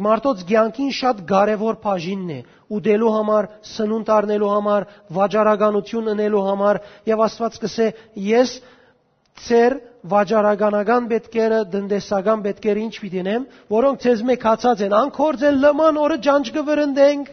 Մարդոց 0.06 0.44
ցանկին 0.50 0.92
շատ 0.92 1.22
կարևոր 1.30 1.78
բաժինն 1.82 2.30
է՝ 2.36 2.38
ուդելու 2.76 3.12
համար, 3.16 3.48
սնունդ 3.72 4.10
առնելու 4.16 4.50
համար, 4.52 4.86
վաճառականություն 5.18 6.10
ունելու 6.12 6.42
համար, 6.46 6.80
եւ 7.10 7.22
Աստված 7.26 7.58
կսե. 7.64 7.86
ես 8.26 8.52
ծեր 9.46 9.76
վաճառականական 10.12 11.08
պետքերը, 11.12 11.60
դնդեսական 11.72 12.44
պետքերը 12.46 12.84
ինչ 12.86 12.94
պիտի 13.02 13.22
նեմ, 13.26 13.48
որոնք 13.72 14.04
ցեզ 14.04 14.22
մեկ 14.30 14.46
հացած 14.48 14.84
են, 14.86 14.94
անկորձել 15.00 15.58
լման 15.64 15.98
օրը 16.06 16.16
ջանջ 16.26 16.52
կվրընդենք 16.56 17.32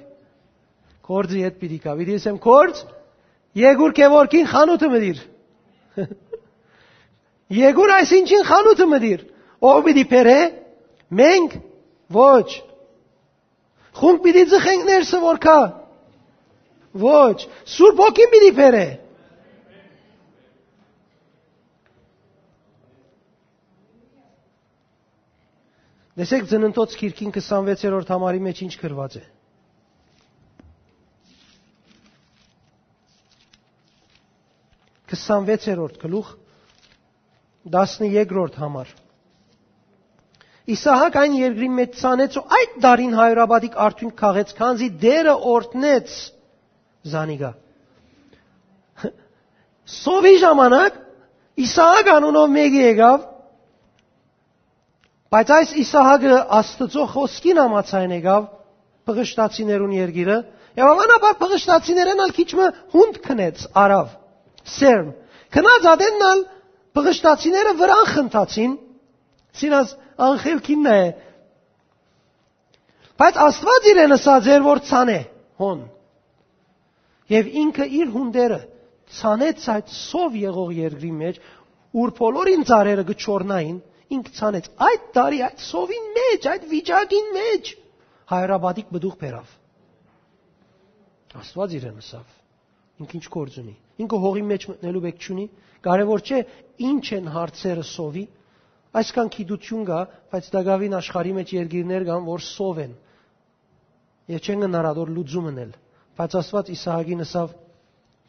Կորձի 1.03 1.41
հետ 1.43 1.55
պիտի 1.61 1.79
կա։ 1.83 1.93
Պիտի 1.99 2.17
ասեմ 2.19 2.37
կորձ, 2.43 2.83
Եգուր 3.59 3.93
Քևորքին 3.99 4.47
խանութը 4.49 4.89
մդիր։ 4.93 5.19
Եգուր 7.63 7.93
այսինչին 7.99 8.45
խանութը 8.49 8.87
մդիր։ 8.93 9.25
Ով 9.69 9.81
պիտի 9.87 10.05
փերե։ 10.13 10.37
Մենք 11.19 11.57
ոչ։ 12.17 12.49
Խումբ 13.99 14.23
պիտի 14.25 14.43
ձխենք 14.53 14.87
ներսը 14.89 15.19
որ 15.23 15.39
կա։ 15.43 15.59
Ոչ։ 17.03 17.37
Սուրբ 17.75 18.01
ոգին 18.03 18.33
պիտի 18.33 18.51
փերե։ 18.57 18.87
Դեսեք 26.13 26.49
ծննդոց 26.49 26.97
քիրքին 26.99 27.31
26-րդ 27.33 28.11
համարի 28.13 28.43
մեջ 28.47 28.59
ինչ 28.67 28.73
գրված 28.81 29.15
է։ 29.17 29.23
26-րդ 35.13 36.01
գլուխ 36.03 36.35
13-րդ 37.73 38.59
համար 38.59 38.91
Իսահակ 40.73 41.15
այն 41.19 41.33
երկրի 41.35 41.67
մեջ 41.77 41.95
ցանեց 41.99 42.35
ու 42.39 42.43
այդ 42.57 42.75
դարին 42.85 43.15
հայրաբադիկ 43.17 43.73
արթուն 43.85 44.11
քաղեց, 44.19 44.53
քանզի 44.59 44.87
դերը 45.01 45.33
օրտնեց 45.53 46.13
Զանիգա։ 47.13 47.49
Սովի 49.97 50.33
ժամանակ 50.43 51.01
Իսահակ 51.63 52.11
անունով 52.13 52.47
մեկը 52.53 52.83
եկավ, 52.83 53.27
բայց 55.35 55.53
այս 55.57 55.75
Իսահակը 55.83 56.39
Աստծո 56.63 57.07
խոսքին 57.11 57.61
համացայն 57.63 58.15
եկավ 58.17 58.49
փղշտացիներուն 59.03 59.95
երգիրը, 59.99 60.37
եւ 60.79 60.91
ավանաբար 60.93 61.39
փղշտացիներն 61.43 62.23
ալ 62.23 62.35
քիչը 62.39 62.67
հունդ 62.95 63.19
քնեց 63.27 63.65
արավ 63.83 64.19
սերմ։ 64.73 65.09
Քնած 65.53 65.87
ադեննալ 65.93 66.43
բղշտացիները 66.97 67.73
վրան 67.79 68.09
խնդացին, 68.13 68.73
սինաս 69.59 69.93
անխելքինն 70.27 70.89
է։ 70.93 70.99
Բայց 73.23 73.39
Աստված 73.43 73.89
իրեն 73.93 74.15
ասած 74.17 74.49
էր, 74.53 74.63
որ 74.65 74.81
ցանե 74.89 75.17
հոն։ 75.61 75.81
Եվ 77.33 77.49
ինքը 77.63 77.87
իր 77.99 78.13
հունդերը 78.13 78.59
ցանեց 79.13 79.65
այդ 79.73 79.91
սով 79.93 80.37
եղող 80.41 80.71
երկրի 80.79 81.11
մեջ, 81.21 81.41
ուր 82.03 82.13
բոլորին 82.19 82.63
ծարերը 82.69 83.05
գճորնային, 83.09 83.79
ինք 84.17 84.29
ցանեց 84.37 84.69
այդ 84.87 85.09
տարի 85.17 85.41
այդ 85.47 85.65
սովին 85.69 86.07
մեջ, 86.17 86.47
այդ 86.53 86.69
վիճակին 86.73 87.33
մեջ 87.37 87.73
հայրաբադիկ 88.33 88.93
բդուղ 88.93 89.17
բերավ։ 89.23 89.53
Աստված 91.43 91.77
իրեն 91.79 92.01
ասավ 92.03 92.42
ինք 93.01 93.15
ինչ 93.17 93.25
գործ 93.33 93.57
ունի։ 93.63 93.73
Ինքը 94.03 94.19
հողի 94.23 94.43
մեջ 94.49 94.65
մտնելու 94.69 95.01
բեք 95.03 95.23
չունի։ 95.23 95.45
Կարևոր 95.83 96.23
չէ 96.23 96.39
ինչ 96.89 97.05
են 97.17 97.29
հարցերը 97.33 97.85
սովի։ 97.89 98.23
Այսքան 98.93 99.31
գիտություն 99.33 99.85
կա, 99.89 99.99
բայց 100.33 100.49
դակավին 100.53 100.95
աշխարհի 100.99 101.33
մեջ 101.39 101.53
երկիրներ 101.57 102.05
կան, 102.09 102.25
որ 102.29 102.43
սով 102.45 102.81
են։ 102.83 102.93
Եվ 104.33 104.47
չեն 104.47 104.65
հնարավոր 104.67 105.13
լուծում 105.17 105.47
ունել։ 105.53 105.71
Բայց 106.13 106.35
Աստված 106.43 106.73
Իսահակին 106.77 107.23
ասավ. 107.25 107.55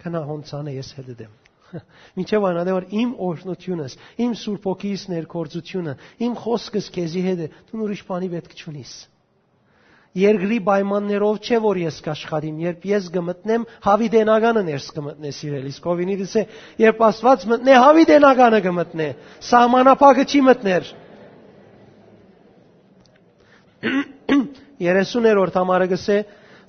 «Քնա 0.05 0.21
հոնցանը 0.29 0.73
ես 0.75 0.89
հետ 0.99 1.11
դեմ»։ 1.21 1.35
Մինչև 2.19 2.47
այն 2.49 2.59
որ 2.71 2.87
իմ 3.03 3.13
օրհնությունս, 3.25 3.95
իմ 4.25 4.33
Սուրբ 4.41 4.67
ոգիս 4.69 5.05
ներկործությունը, 5.13 5.95
իմ 6.27 6.35
խոսքս 6.45 6.91
քեզի 6.95 7.23
հետ 7.25 7.43
է, 7.45 7.49
դու 7.71 7.81
ուրիշ 7.85 8.03
բանի 8.11 8.29
պետք 8.35 8.57
չունիս։ 8.59 8.93
Երկրի 10.15 10.61
պայմաններով 10.63 11.39
չէ 11.43 11.59
որ 11.65 11.79
ես 11.83 11.97
կաշխատիմ, 12.07 12.59
երբ 12.63 12.85
ես 12.87 13.07
կմտնեմ 13.15 13.65
հավիդենականը 13.83 14.61
ներս 14.69 14.85
կմտնե 14.95 15.33
սիրելիս։ 15.39 15.79
Կովինիդս 15.87 16.35
է, 16.39 16.45
երբ 16.85 17.03
Աստված 17.09 17.47
մտնե 17.51 17.75
հավիդենականը 17.85 18.61
կմտնե, 18.69 19.09
սահմանապակը 19.49 20.27
չի 20.31 20.43
մտներ։ 20.51 20.93
30-րդ 24.85 25.59
համարը 25.61 25.91
գսե 25.95 26.19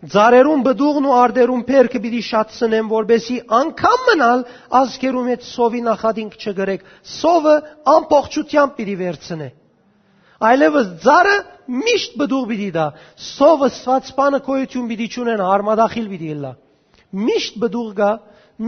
Ձարերուն 0.05 0.63
բդուղն 0.65 1.05
ու 1.09 1.13
արդերուն 1.17 1.61
փերքը 1.69 1.99
պիտի 2.03 2.19
շատցնեմ, 2.27 2.89
որբեսի 2.91 3.37
անգամ 3.57 4.03
մնալ 4.09 4.41
ազգերում 4.79 5.29
հետ 5.31 5.45
սովի 5.49 5.81
նախադինք 5.85 6.35
չգրեք։ 6.41 6.83
Սովը 7.15 7.55
ամբողջությամբ 7.93 8.75
պիտի 8.79 8.95
վերցնե։ 9.01 9.47
Այլևս 10.43 10.87
ձարը 11.03 11.35
միշտ 11.71 12.15
բդուղ 12.19 12.45
պիտի 12.51 12.69
դա։ 12.75 12.85
Սովը 13.25 13.69
սված 13.75 14.09
բանը 14.17 14.39
կոյություն 14.47 14.89
պիտի 14.91 15.07
չունենա, 15.15 15.45
արմադախիլ 15.55 16.07
պիտի 16.11 16.31
լա։ 16.43 16.51
Միշտ 17.25 17.59
բդուղ 17.63 17.91
գա, 17.99 18.09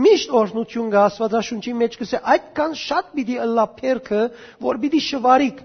միշտ 0.04 0.32
օրհնություն 0.40 0.88
գա 0.94 1.02
Աստվածաշունչի 1.08 1.74
մեջ 1.82 1.98
կսե 2.00 2.20
այդքան 2.34 2.74
շատ 2.82 3.12
պիտի 3.18 3.36
ըլլա 3.44 3.66
փերքը, 3.78 4.22
որ 4.64 4.80
պիտի 4.84 5.02
շվարիկ 5.08 5.62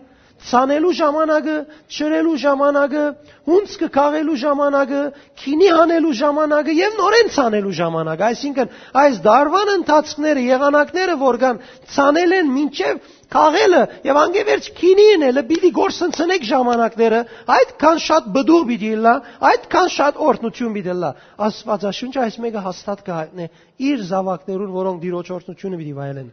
ցանելու 0.50 0.92
ժամանակը, 0.98 1.56
ճրելու 1.96 2.36
ժամանակը, 2.44 3.04
հունց 3.48 3.76
կքաղելու 3.84 4.36
ժամանակը, 4.44 5.02
քինի 5.40 5.70
հանելու 5.78 6.14
ժամանակը 6.20 6.76
եւ 6.80 6.98
նորեն 7.00 7.32
ցանելու 7.36 7.74
ժամանակը։ 7.80 8.26
Այսինքն 8.28 8.74
այս 9.04 9.20
դարվան 9.28 9.72
ընթացքները, 9.74 10.44
եղանակները, 10.50 11.18
որ 11.24 11.40
կան, 11.44 11.62
ցանել 11.96 12.36
են 12.40 12.52
մինչեւ 12.58 13.02
քաղելը 13.34 13.82
եւ 14.08 14.20
անգևերջ 14.24 14.70
քինին 14.78 15.26
էլ 15.30 15.42
պիտի 15.50 15.72
գործընծնեք 15.80 16.48
ժամանակները, 16.52 17.22
այդքան 17.58 18.02
շատ 18.08 18.30
բդուղ 18.36 18.66
պիտի 18.70 18.92
լա, 19.08 19.14
այդքան 19.50 19.92
շատ 19.98 20.22
օրհնություն 20.28 20.76
պիտի 20.78 20.96
լա։ 21.04 21.12
Աստվածաշունչը 21.48 22.24
այս 22.28 22.40
մեկը 22.46 22.64
հաստատ 22.68 23.04
կհայտնե 23.10 23.50
իր 23.90 24.06
զավակներուն, 24.14 24.74
որոնք 24.78 25.04
դիրոջ 25.08 25.34
օրհնությունը 25.40 25.82
պիտի 25.84 25.96
վայելեն։ 26.04 26.32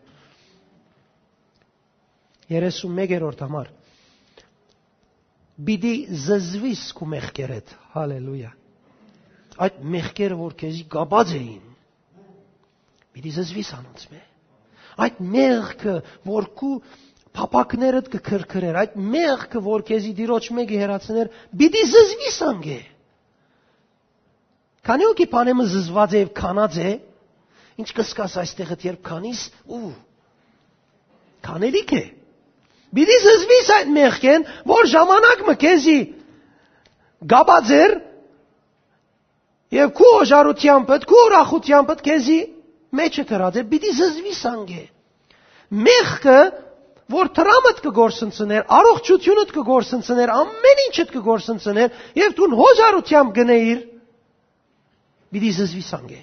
31-րդ 2.51 3.47
համար 3.47 3.69
Բիդի 5.67 5.95
զզվիս 6.25 6.83
քու 6.97 7.09
մեղքերդ։ 7.15 7.73
Հալելույա։ 7.95 8.51
Այդ 9.61 9.81
մեղքերը, 9.93 10.37
որ 10.41 10.55
քեզի 10.61 10.85
գաբած 10.95 11.33
էին, 11.37 11.65
բիդի 13.17 13.33
զզվիս 13.37 13.71
անոնց 13.77 14.05
մե։ 14.11 14.21
Այդ 15.05 15.19
մեղքը, 15.35 15.95
որ 16.31 16.47
քու 16.61 16.71
փապակներդ 17.37 18.09
կքրքրեր, 18.15 18.79
այդ 18.81 18.97
մեղքը, 19.15 19.63
որ 19.67 19.85
քեզի 19.91 20.15
դիրոջ 20.21 20.49
մեկի 20.57 20.81
հերացներ, 20.81 21.31
բիդի 21.61 21.83
զզվիս 21.91 22.39
անգե։ 22.51 22.79
Քանի 24.91 25.07
օքի 25.11 25.27
բանեմը 25.35 25.67
զզված 25.71 26.15
է 26.17 26.23
եւ 26.25 26.33
կանած 26.41 26.79
է, 26.81 26.93
ինչ 27.81 27.89
կսկաս 28.01 28.37
այստեղը 28.41 28.77
երբ 28.87 29.03
կանիս 29.11 29.43
ու 29.77 29.91
կանելիք 31.47 31.95
է։ 32.01 32.03
Բիդի 32.97 33.19
զզվիս 33.25 33.69
այդ 33.77 33.91
մեղքեն, 33.97 34.47
որ 34.71 34.89
ժամանակ 34.93 35.43
մը 35.47 35.55
քեզի 35.65 35.99
գաբաձեր 37.31 37.93
եւ 39.77 39.93
քու 40.01 40.11
օժարությամբ, 40.21 40.91
քու 41.11 41.21
ուրախությամբ 41.27 41.93
քեզի 42.09 42.41
մեջը 43.01 43.25
դրած 43.31 43.61
է, 43.61 43.65
բիդի 43.71 43.93
զզվիս 44.01 44.41
անգե։ 44.51 44.83
Մեղքը 45.87 46.41
որ 47.11 47.31
տրամդ 47.35 47.81
կգործընծներ, 47.85 48.67
առողջությունդ 48.71 49.53
կգործընծներ, 49.55 50.33
ամեն 50.35 50.83
ինչդ 50.87 51.15
կգործընծներ 51.15 51.97
եւ 52.19 52.35
դու 52.39 52.49
հոժարությամբ 52.61 53.33
գնեիր, 53.39 53.81
բիդի 55.35 55.51
զզվիս 55.59 55.91
անգե։ 56.01 56.21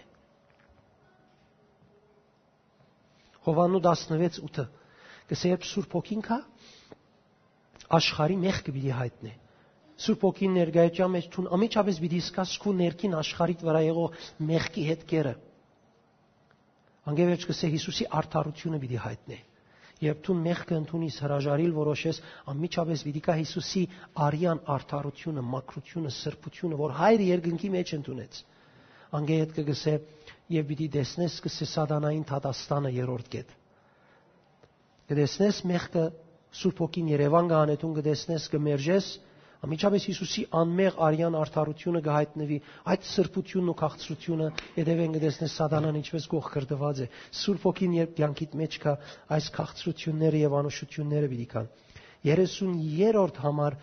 Հովանու 3.48 3.82
16:8 3.88 4.68
կսե 5.28 5.52
երբ 5.52 5.66
Սուրբ 5.68 5.96
ոգին 5.98 6.24
կա, 6.24 6.38
աշխարի 7.96 8.38
մեղքը 8.44 8.74
պիտի 8.76 8.94
հայտնե։ 8.98 9.34
Սուրբ 9.98 10.24
ոգին 10.28 10.56
ներկայության 10.58 11.14
մեջ 11.14 11.28
ցուն 11.34 11.46
ամիջապես 11.58 12.00
պիտի 12.04 12.18
սկաս 12.28 12.56
քու 12.62 12.74
ներքին 12.82 13.14
աշխարհիդ 13.18 13.64
վրա 13.68 13.82
եղող 13.88 14.18
մեղքի 14.50 14.84
հետքերը։ 14.88 15.34
Անգևերջ 17.08 17.46
կսե 17.48 17.70
Հիսուսի 17.74 18.08
արդարությունը 18.20 18.80
պիտի 18.84 19.00
հայտնե։ 19.08 19.38
Երբ 19.98 20.20
դու 20.28 20.36
մեղքը 20.38 20.76
ընդունիս 20.78 21.16
հրաժարիլ 21.24 21.72
որոշես, 21.74 22.18
ամիջապես 22.52 23.04
պիտի 23.08 23.22
կա 23.26 23.36
Հիսուսի 23.40 23.82
արյան 24.28 24.60
արդարությունը, 24.76 25.44
մաքրությունը, 25.58 26.12
սրբությունը, 26.18 26.78
որ 26.78 26.94
հայր 27.00 27.24
երկնքի 27.28 27.72
մեջ 27.78 27.94
ընդունեց։ 27.98 28.42
Անգեհետ 29.18 29.56
կգսե 29.58 29.96
եւ 30.54 30.68
պիտի 30.70 30.88
տեսնես 30.98 31.40
կսե 31.48 31.68
սատանային 31.72 32.28
թատաստանը 32.30 32.92
երրորդ 32.98 33.32
կետ։ 33.34 33.56
Կտեսնես 35.08 35.62
մեղքը 35.72 36.04
Սուրբ 36.58 36.84
ոգին 36.88 37.10
Երևան 37.18 37.50
գանետուն 37.54 37.96
կտեսնես 37.98 38.52
կմերժես 38.56 39.10
Ամիջապես 39.66 40.04
Հիսուսի 40.08 40.42
անմեղ 40.58 40.98
արյան 41.02 41.36
արդարությունը 41.40 42.02
կհայտնվի, 42.06 42.58
այդ 42.94 43.08
սրբությունն 43.12 43.72
ու 43.72 43.76
քաղցրությունը 43.80 44.50
երևեն 44.78 45.16
կտեսնես 45.18 45.56
սատանան 45.60 45.98
ինչպես 46.02 46.28
գող 46.34 46.50
կրդված 46.54 47.02
է։ 47.02 47.08
Սուրբ 47.42 47.66
ոգին 47.68 47.96
երբ 47.98 48.14
կյանքիդ 48.20 48.54
մեջ 48.62 48.78
կա, 48.86 48.94
այս 49.38 49.50
քաղցրությունները 49.58 50.42
եւ 50.44 50.58
անուշությունները 50.62 51.32
պիտի 51.34 51.48
կան։ 51.56 51.72
33-րդ 52.28 53.42
համար 53.48 53.80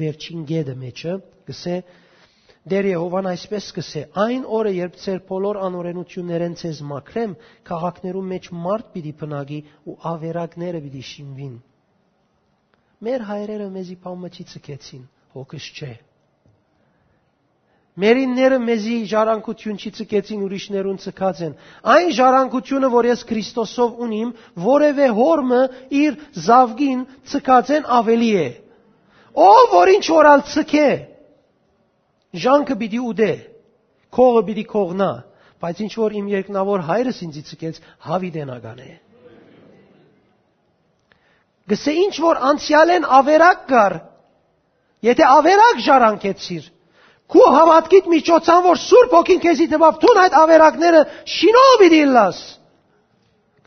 վերջին 0.00 0.44
գեդը 0.50 0.74
մեջը 0.82 1.14
գսե 1.50 1.76
Դեր 2.70 2.86
Եհովան 2.90 3.26
այսպես 3.30 3.66
կսե. 3.76 4.02
Այն 4.24 4.42
օրը, 4.58 4.72
երբ 4.76 4.98
ծեր 5.02 5.22
բոլոր 5.30 5.58
անօրենություններեն 5.66 6.54
ցեզ 6.60 6.82
մաքրեմ, 6.90 7.32
քաղաքներում 7.70 8.28
մեջ 8.34 8.46
մարդ 8.66 8.92
պիտի 8.94 9.12
բնագի 9.22 9.58
ու 9.90 9.96
ավերակները 10.10 10.82
պիտի 10.84 11.02
շինվին։ 11.10 11.56
Մեր 13.00 13.26
հայրերը 13.30 13.66
մեզի 13.74 13.96
պամմաչի 14.04 14.46
ցկեցին, 14.52 15.02
հոգս 15.34 15.66
չէ։ 15.80 15.92
Մերինները 18.00 18.58
մեզի 18.64 18.96
ժառանգություն 19.10 19.78
չի 19.80 19.90
ցկեցին, 19.98 20.42
ուրիշներուն 20.46 20.98
ցկած 21.04 21.40
են։ 21.46 21.54
Այն 21.94 22.10
ժառանգությունը, 22.16 22.90
որ 22.94 23.08
ես 23.10 23.24
Քրիստոսով 23.30 23.98
ունիմ, 24.06 24.30
որևէ 24.62 25.08
հորմը 25.16 25.62
իր 26.00 26.20
զավգին 26.46 27.02
ցկած 27.32 27.72
են 27.76 27.88
ավելի 27.98 28.30
է։ 28.40 28.48
Ով 29.50 29.74
որ 29.74 29.92
ինչ 29.96 30.06
որալ 30.10 30.44
ցկե, 30.54 30.88
Ժանքը 32.30 32.74
պիտի 32.80 33.00
ուդե, 33.10 33.30
քողը 34.14 34.42
պիտի 34.48 34.64
քողնա, 34.70 35.10
բայց 35.60 35.80
ինչ 35.84 35.92
որ 35.98 36.12
իմ 36.20 36.26
երկնավոր 36.30 36.84
հայրս 36.88 37.22
ինձի 37.26 37.42
ցկեց, 37.50 37.80
հավիդենական 38.06 38.82
է։ 38.84 38.92
Գսե 41.70 41.94
ինչ 42.04 42.14
որ 42.22 42.40
անցյալեն 42.50 43.08
ավերակ 43.18 43.64
կար, 43.70 43.96
եթե 45.06 45.26
ավերակ 45.30 45.82
ժառանգեցիր, 45.86 46.64
քու 47.30 47.48
հավատքիդ 47.54 48.08
միջոցան 48.14 48.62
որ 48.66 48.80
Սուրբ 48.84 49.12
ոգին 49.16 49.42
քեզի 49.44 49.66
տվավ, 49.74 49.98
թուն 50.02 50.20
այդ 50.22 50.36
ավերակները 50.40 51.02
շինով 51.34 51.74
պիտի 51.82 52.00
լաս։ 52.14 52.40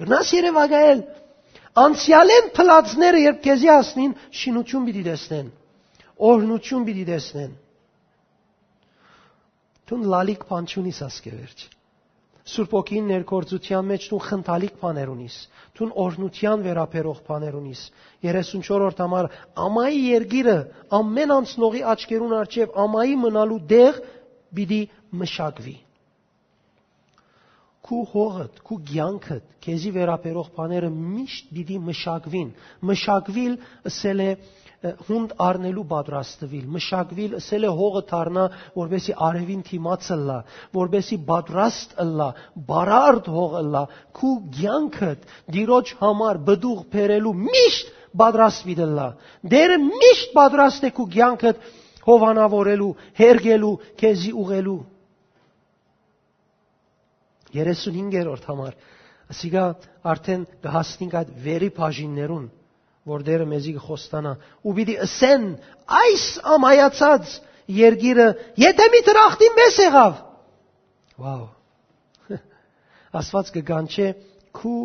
Գնաս 0.04 0.32
Երևանայել, 0.36 1.04
անցյալեն 1.84 2.50
փլածները 2.58 3.22
երբ 3.24 3.40
քեզի 3.44 3.70
ասնին, 3.74 4.16
շինություն 4.42 4.88
պիտի 4.90 5.04
տեսնեն, 5.08 5.48
օրհնություն 6.34 6.88
պիտի 6.90 7.06
տեսնեն։ 7.14 7.54
Տուն 9.90 10.04
լալիկ 10.14 10.44
բան 10.50 10.68
չունիս 10.74 11.00
ասկևերջ։ 11.08 11.64
Սուրբ 12.44 12.74
ոգին 12.76 13.06
ներկործության 13.08 13.86
մեջ 13.88 14.06
տուն 14.12 14.22
խնդալիկ 14.24 14.74
բաներ 14.82 15.12
ունիս։ 15.14 15.36
Տուն 15.80 15.92
օրնության 16.04 16.66
վերապերող 16.66 17.20
բաներ 17.28 17.56
ունիս։ 17.60 17.84
34-րդ 18.26 19.00
համար 19.04 19.30
ամայի 19.64 20.02
երգիրը 20.04 20.58
ամեն 21.00 21.34
անցնողի 21.38 21.84
աչքերուն 21.94 22.36
արջև 22.40 22.76
ամայի 22.84 23.16
մնալու 23.24 23.62
դեղ 23.72 24.02
պիտի 24.60 24.82
մշակվի։ 25.24 25.78
Քու 27.84 28.04
հողդ, 28.12 28.60
քու 28.64 28.80
ցանկդ, 28.92 29.48
քեզի 29.64 29.90
վերապերող 29.96 30.52
բաները 30.56 30.92
միշտ 31.00 31.50
պիտի 31.56 31.80
մշակվին։ 31.88 32.52
Մշակվիլ 32.92 33.58
ասել 33.92 34.24
է 34.24 34.30
հունդ 35.08 35.34
առնելու 35.44 35.84
պատրաստվիլ, 35.92 36.64
մշակվիլ, 36.76 37.36
ասել 37.40 37.66
է 37.68 37.72
հողը 37.80 38.02
դառնա, 38.12 38.46
որբեսի 38.78 39.16
արևին 39.28 39.62
թիմացը 39.70 40.18
լա, 40.28 40.38
որբեսի 40.78 41.18
պատրաստ 41.30 41.94
լա, 42.20 42.30
բարարդ 42.72 43.30
հող 43.36 43.58
լա, 43.74 43.84
քու 44.20 44.34
ցանկդ 44.60 45.28
դիրոջ 45.56 45.94
համար 46.04 46.42
բդուղ 46.50 46.82
բերելու 46.96 47.36
միշտ 47.44 47.94
պատրաստ 48.24 48.66
մի 48.70 48.76
դլա։ 48.82 49.08
Դերը 49.54 49.78
միշտ 49.84 50.34
պատրաստ 50.38 50.88
է 50.88 50.92
քու 50.98 51.08
ցանկդ 51.18 51.70
հովանավորելու, 52.04 52.92
հերգելու, 53.24 53.76
քեզի 54.04 54.34
ուղելու։ 54.44 54.80
35-րդ 57.54 58.50
համար 58.50 58.76
Ասիկա 59.34 59.64
արդեն 60.12 60.44
կհասնենք 60.64 61.14
այդ 61.20 61.30
վերի 61.46 61.70
բաժիններուն, 61.78 62.44
որ 63.10 63.24
դերը 63.28 63.48
մեզի 63.52 63.74
խոստանա։ 63.84 64.34
Ու 64.64 64.74
պիտի 64.78 64.96
ասեն 65.04 65.48
այս 66.00 66.26
ամայացած 66.54 67.34
երգիրը, 67.78 68.28
եթե 68.64 68.86
մի 68.94 69.02
դրախտին 69.08 69.58
մեզ 69.60 69.80
եղավ։ 69.84 70.22
Վաու։ 71.24 71.50
Աստված 73.20 73.52
կգանչե 73.58 74.08
քու 74.60 74.78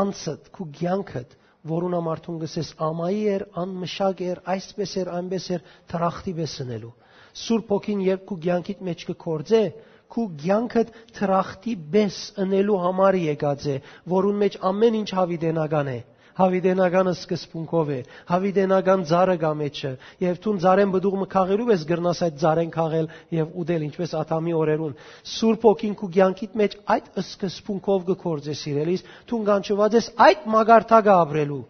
անցդ, 0.00 0.50
քու 0.56 0.66
ցանկդ, 0.80 1.36
որուն 1.70 1.96
ամարթուն 2.00 2.42
գսես 2.42 2.72
ամայի 2.90 3.22
էր, 3.36 3.46
անմշակ 3.62 4.22
էր, 4.26 4.42
այսպես 4.54 4.96
էր, 5.00 5.10
այնպես 5.20 5.48
էր, 5.54 5.64
թրախտի 5.92 6.34
բեսնելու։ 6.40 6.92
Սուրբ 7.40 7.74
ոգին 7.74 8.04
երբ 8.06 8.22
քու 8.26 8.38
ցանկիդ 8.46 8.80
մեջ 8.90 9.02
կկործե, 9.10 9.64
քու 10.10 10.24
ցանկդ 10.42 10.88
թրախտի 11.18 11.74
բես 11.94 12.16
ընելու 12.42 12.78
համար 12.84 13.18
եկած 13.20 13.66
է, 13.70 13.76
որուն 14.10 14.40
մեջ 14.40 14.56
ամեն 14.70 14.96
ինչ 15.00 15.10
հավիդենական 15.20 15.90
է 15.92 15.98
հավիդենականը 16.38 17.12
սկզբունքով 17.18 17.90
է, 17.90 17.98
հավիդենական 18.30 19.02
ծառը 19.10 19.36
գա 19.42 19.50
մեջը, 19.60 19.90
եւ 20.24 20.38
ցուն 20.44 20.60
ծառեն 20.64 20.94
բդուղը 20.94 21.26
քաղերով 21.34 21.72
ես 21.74 21.84
գրնաս 21.90 22.22
այդ 22.26 22.38
ծառեն 22.44 22.70
քաղել 22.76 23.10
եւ 23.40 23.52
ուդել 23.64 23.84
ինչպես 23.90 24.14
աթամի 24.20 24.54
օրերուն։ 24.60 24.94
Սուրբ 25.34 25.66
ոգին 25.70 25.98
քու 26.00 26.10
ցանկիտ 26.20 26.56
մեջ 26.60 26.78
այդ 26.94 27.10
սկզբունքով 27.24 28.08
գործե 28.24 28.56
սիրելիս, 28.60 29.04
ցուն 29.30 29.44
գանչված 29.50 29.98
ես 30.00 30.10
այդ 30.30 30.48
մագարտակը 30.54 31.14
ապրելու։ 31.20 31.62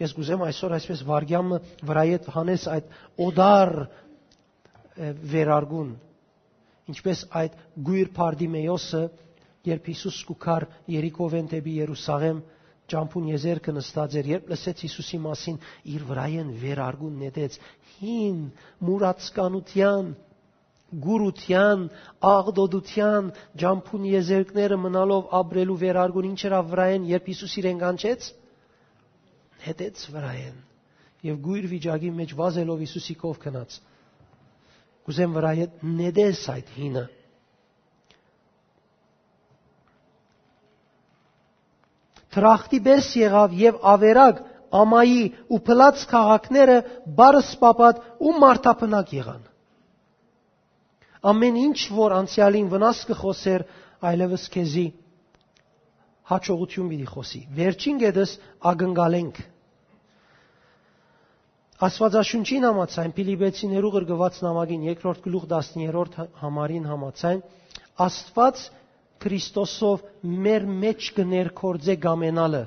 Ես 0.00 0.14
գուզեմ 0.16 0.44
այսօր 0.48 0.74
այսպես 0.80 1.00
վարգյամը 1.10 1.56
վրայետ 1.90 2.28
հանես 2.34 2.62
այդ 2.72 2.94
օդար 3.20 3.72
վերարգուն 5.30 5.90
ինչպես 6.90 7.20
այդ 7.40 7.58
գույր 7.86 8.08
Փարդիմեոսը 8.16 9.02
երբ 9.68 9.90
Հիսուս 9.90 10.18
կուքար 10.30 10.66
Երիկովեն 10.94 11.50
դեպի 11.52 11.74
Երուսաղեմ 11.80 12.40
ճամփուն 12.92 13.28
եզերքը 13.30 13.74
նստած 13.76 14.16
էր, 14.20 14.30
երբ 14.30 14.50
լսեց 14.52 14.82
Հիսուսի 14.86 15.20
մասին, 15.26 15.60
իր 15.94 16.06
վրայեն 16.10 16.50
վերարգուն 16.62 17.20
նետեց 17.24 17.58
հին 17.98 18.40
մուրացկանության 18.88 20.10
գուրության, 21.04 21.84
աղդոդության, 22.30 23.28
ջամփուն 23.62 24.08
եզերքները 24.10 24.78
մնալով 24.84 25.28
ապրելու 25.40 25.78
վերարգուն 25.84 26.28
ինչ 26.32 26.40
era 26.50 26.58
վրայեն, 26.72 27.06
երբ 27.12 27.30
Հիսուս 27.30 27.54
իրեն 27.62 27.84
կանչեց, 27.84 28.26
հետեց 29.68 30.04
վրայեն 30.16 30.58
եւ 31.30 31.40
գույր 31.44 31.70
վիճակի 31.70 32.10
մեջ 32.16 32.34
վազելով 32.40 32.84
Հիսուսի 32.86 33.16
կով 33.22 33.40
քնած։ 33.44 33.78
Կուզեմ 35.06 35.34
վրայը 35.36 35.66
նեդես 36.00 36.44
այդ 36.54 36.70
հինը 36.80 37.02
Թրախտի 42.34 42.80
բես 42.86 43.10
եղավ 43.20 43.54
եւ 43.58 43.78
ավերակ 43.92 44.40
ամայի 44.80 45.22
ու 45.50 45.60
փլած 45.66 46.02
քաղաքները 46.10 46.76
բարս 47.18 47.52
պապատ 47.62 48.02
ու 48.22 48.34
մարտապնակ 48.44 49.14
եղան։ 49.18 49.46
Ամեն 51.30 51.56
ինչ 51.66 51.78
որ 51.92 52.14
անցյալին 52.20 52.68
վնաս 52.72 53.00
կխոսեր, 53.10 53.64
այլևս 54.10 54.44
քեզի 54.54 54.86
հաջողություն 56.30 56.90
պիտի 56.90 57.08
խոսի։ 57.10 57.40
Վերջին 57.58 57.98
գեդս 58.00 58.34
ագնկալենք։ 58.70 59.40
Աստվածաշունչին 61.80 62.66
համացայն 62.68 63.12
Փիլիպեցիներու 63.16 63.90
գրգված 63.96 64.38
նամակին 64.44 64.82
2-րդ 64.86 65.22
գլուխ 65.26 65.46
10-րդ 65.50 66.18
համարին 66.40 66.88
համացայն 66.90 67.40
Աստված 68.04 68.64
Քրիստոսով 69.20 70.04
մեր 70.46 70.66
մեջ 70.84 71.08
կներկորձե 71.16 71.96
գամենալը։ 72.04 72.62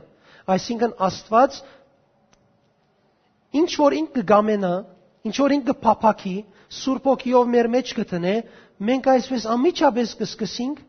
Այսինքն 0.54 0.96
Աստված 1.08 1.60
ինչ 3.64 3.70
որ 3.84 3.96
ինքը 4.00 4.24
գամենա, 4.34 4.74
ինչ 5.30 5.36
որ 5.40 5.56
ինքը 5.58 5.78
փափակի, 5.84 6.38
Սուրբ 6.74 7.08
ոգիով 7.10 7.50
մեր 7.54 7.70
մեջ 7.74 7.94
կտնե, 8.00 8.34
մենք 8.90 9.10
այսպես 9.14 9.44
ամիջապես 9.54 10.14
կսկսենք 10.22 10.82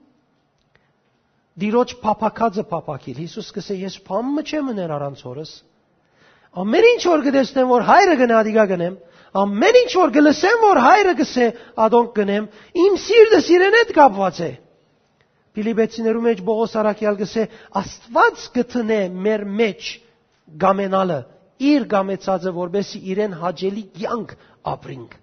Դիրոջ 1.54 1.92
փափակածը 2.02 2.64
փափակիլ։ 2.70 3.18
Հիսուս 3.22 3.48
կսե 3.54 3.74
ես 3.78 3.96
փամը 4.08 4.42
չեմ 4.42 4.70
ներ 4.74 4.94
առանց 4.94 5.20
օրս։ 5.30 5.52
Ամեն 6.62 6.86
ինչ 6.88 7.02
որ 7.10 7.22
գտեսնեմ 7.28 7.68
որ 7.70 7.84
հայրը 7.90 8.16
գնա 8.22 8.40
դիգա 8.48 8.64
գնեմ, 8.72 8.96
ամեն 9.42 9.78
ինչ 9.80 9.92
որ 10.00 10.12
գլսեմ 10.16 10.64
որ 10.64 10.80
հայրը 10.86 11.14
գսե 11.20 11.46
ադոնք 11.84 12.10
գնեմ, 12.18 12.48
իմ 12.84 12.98
սիրտը 13.04 13.40
իրեն 13.54 13.76
հետ 13.78 13.92
կապված 13.98 14.40
է։ 14.42 14.50
Ֆիլիպեցիներու 15.54 16.22
մեջ 16.24 16.40
Բողոս 16.48 16.72
Արաքյալ 16.80 17.18
գսե 17.20 17.42
Աստված 17.80 18.46
գտնե 18.56 19.00
մեր 19.26 19.44
մեջ 19.60 19.90
գամենալը 20.64 21.18
իր 21.68 21.84
գամեցածը 21.92 22.52
որբեսի 22.56 23.00
իրեն 23.14 23.36
հաջելի 23.42 23.84
կյանք 23.98 24.32
ապրինք։ 24.72 25.14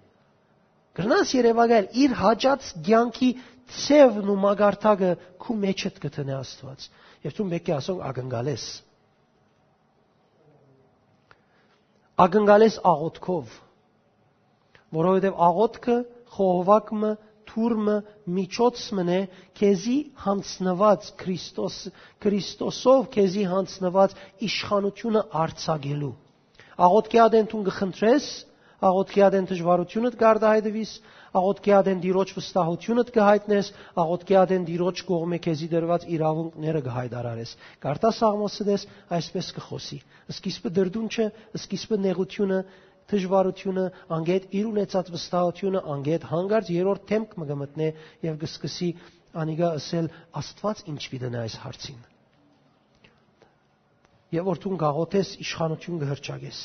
Գրնաս 0.98 1.34
Երևանալ 1.36 1.90
իր 2.04 2.14
հաջած 2.22 2.70
կյանքի 2.86 3.28
ցևն 3.72 4.32
ու 4.32 4.38
մագարտակը 4.42 5.10
քու 5.42 5.56
մեջդ 5.66 6.00
գտնե 6.02 6.34
Աստված։ 6.38 6.88
Եվ 7.26 7.36
դու 7.38 7.46
մեկի 7.52 7.74
ասող 7.76 8.00
ագնգալես։ 8.08 8.64
Ագնգալես 12.22 12.74
աղոթքով, 12.92 13.54
որովհետև 14.96 15.38
աղոթքը 15.48 15.96
խողովակը 16.36 17.12
թուրմը 17.52 17.96
միջոց 18.38 18.82
մնե 18.98 19.20
քեզի 19.60 19.96
հանցնված 20.26 21.08
Քրիստոս 21.22 21.78
Քրիստոսով 22.24 23.08
քեզի 23.16 23.46
հանցնված 23.52 24.16
իշխանությունը 24.48 25.24
արցագելու 25.46 26.14
աղոթքի 26.82 27.18
ադեն 27.22 27.48
տուն 27.52 27.64
գխնդրես 27.68 28.28
աղոթքի 28.82 29.22
ադեն 29.22 29.48
դժվարությունդ 29.50 30.14
գարդահայտվիս 30.22 30.92
աղոթքի 31.38 31.72
ադեն 31.78 32.00
դիրոջ 32.02 32.32
վստահությունդ 32.36 33.10
կհայտնես 33.16 33.68
աղոթքի 34.02 34.36
ադեն 34.42 34.64
դիրոջ 34.68 35.02
կողմե 35.10 35.38
քեզի 35.46 35.68
դրված 35.72 36.06
իրավունքները 36.16 36.82
կհայտարարես 36.88 37.52
կարտա 37.84 38.10
սաղմոսը 38.18 38.66
դես 38.68 38.86
այսպես 39.18 39.52
կխոսի. 39.58 39.98
Սկիզբը 40.32 40.72
դրդունչը 40.80 41.28
սկիզբը 41.62 42.00
նեղությունը 42.08 42.58
դժվարությունը, 43.10 43.84
անգետ 44.16 44.46
իր 44.58 44.68
ունեցած 44.70 45.10
վստահությունը, 45.14 45.82
անգետ 45.94 46.26
հանգարց 46.32 46.70
երրորդ 46.76 47.06
թեմք 47.10 47.34
մը 47.40 47.48
գմտնե 47.50 47.88
եւ 48.28 48.38
գսկսի 48.42 48.88
անիգա 49.42 49.70
ասել 49.78 50.08
Աստված 50.42 50.82
ինչ 50.92 51.02
գիտենա 51.12 51.42
այս 51.46 51.56
հարցին։ 51.62 52.00
Եվ 54.32 54.46
որտուն 54.48 54.78
գաղոթես 54.80 55.32
իշխանություն 55.44 55.98
կհրճագես։ 56.02 56.60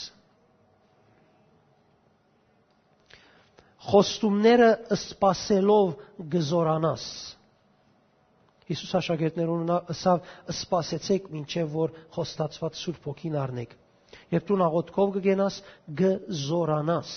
Խոստումները 3.87 4.69
սпасելով 4.97 5.91
գզորանաս։ 6.33 7.03
Հիսուս 8.67 8.93
աշակերտներուն 8.99 9.69
ասավ՝ 9.77 10.25
«Սպասեցեք, 10.51 11.27
ինչեւ 11.39 11.69
որ 11.75 11.93
խոստացված 12.17 12.79
Սուրբ 12.81 13.05
Հոգին 13.07 13.37
առնեք» 13.39 13.75
երբ 14.35 14.47
դու 14.49 14.57
աղոթքով 14.67 15.11
կգենաս, 15.17 15.59
գզորանաս։ 16.01 17.11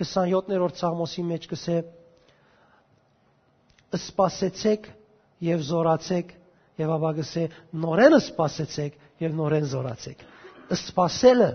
27-րդ 0.00 0.80
Սամոսի 0.82 1.24
մեջ 1.30 1.44
կսե 1.52 1.76
սպասեցեք 4.00 4.88
եւ 5.48 5.62
զորացեք 5.68 6.32
եւ 6.82 6.94
ապա 6.96 7.12
կսե 7.20 7.44
նորեն 7.84 8.16
սպասեցեք 8.18 8.98
եւ 9.24 9.36
նորեն 9.38 9.68
զորացեք։ 9.74 10.24
Սպասելը 10.74 11.50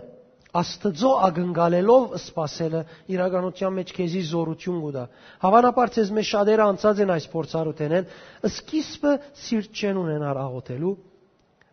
Աստծո 0.59 1.09
ագնկալելով 1.27 2.05
սпасելը 2.23 2.79
իրականության 3.13 3.73
մեջ 3.75 3.91
քեզի 3.93 4.21
զորություն 4.31 4.79
գուտա։ 4.81 5.03
Հավանաբար 5.43 5.91
ցեզ 5.97 6.09
մեջ 6.17 6.27
շատերը 6.29 6.65
անցած 6.73 7.01
են 7.05 7.11
այս 7.15 7.27
փորձառութենեն, 7.33 8.07
սկիզբը 8.49 9.11
սիրտ 9.43 9.77
չեն 9.83 9.99
ունենալ 10.01 10.39
աղոթելու, 10.45 10.93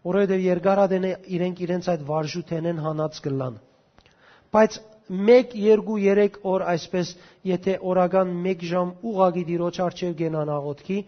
որովհետև 0.07 0.45
երկարադեն 0.47 1.07
է 1.07 1.13
իրենք 1.37 1.63
իրենց 1.67 1.89
այդ 1.93 2.05
վարժութենեն 2.11 2.83
հանած 2.87 3.21
գլան։ 3.27 3.57
Բայց 4.57 4.79
1, 5.07 5.55
2, 5.55 5.81
3 5.87 6.39
օր 6.53 6.65
այսպես, 6.73 7.11
եթե 7.47 7.77
օրական 7.93 8.31
1 8.53 8.67
ժամ 8.71 8.93
ուղագի 9.11 9.45
դիրոջ 9.51 9.81
արչև 9.87 10.15
գենան 10.21 10.51
աղոտքի, 10.57 10.99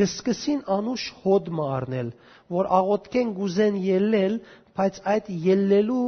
գսկսին 0.00 0.60
անուշ 0.76 1.04
հոդ 1.24 1.50
մառնել, 1.58 2.12
որ 2.56 2.68
աղոտքեն 2.80 3.32
գուզեն 3.38 3.78
ելնել, 3.86 4.38
բայց 4.78 5.00
այդ 5.14 5.30
ելլելու 5.48 6.04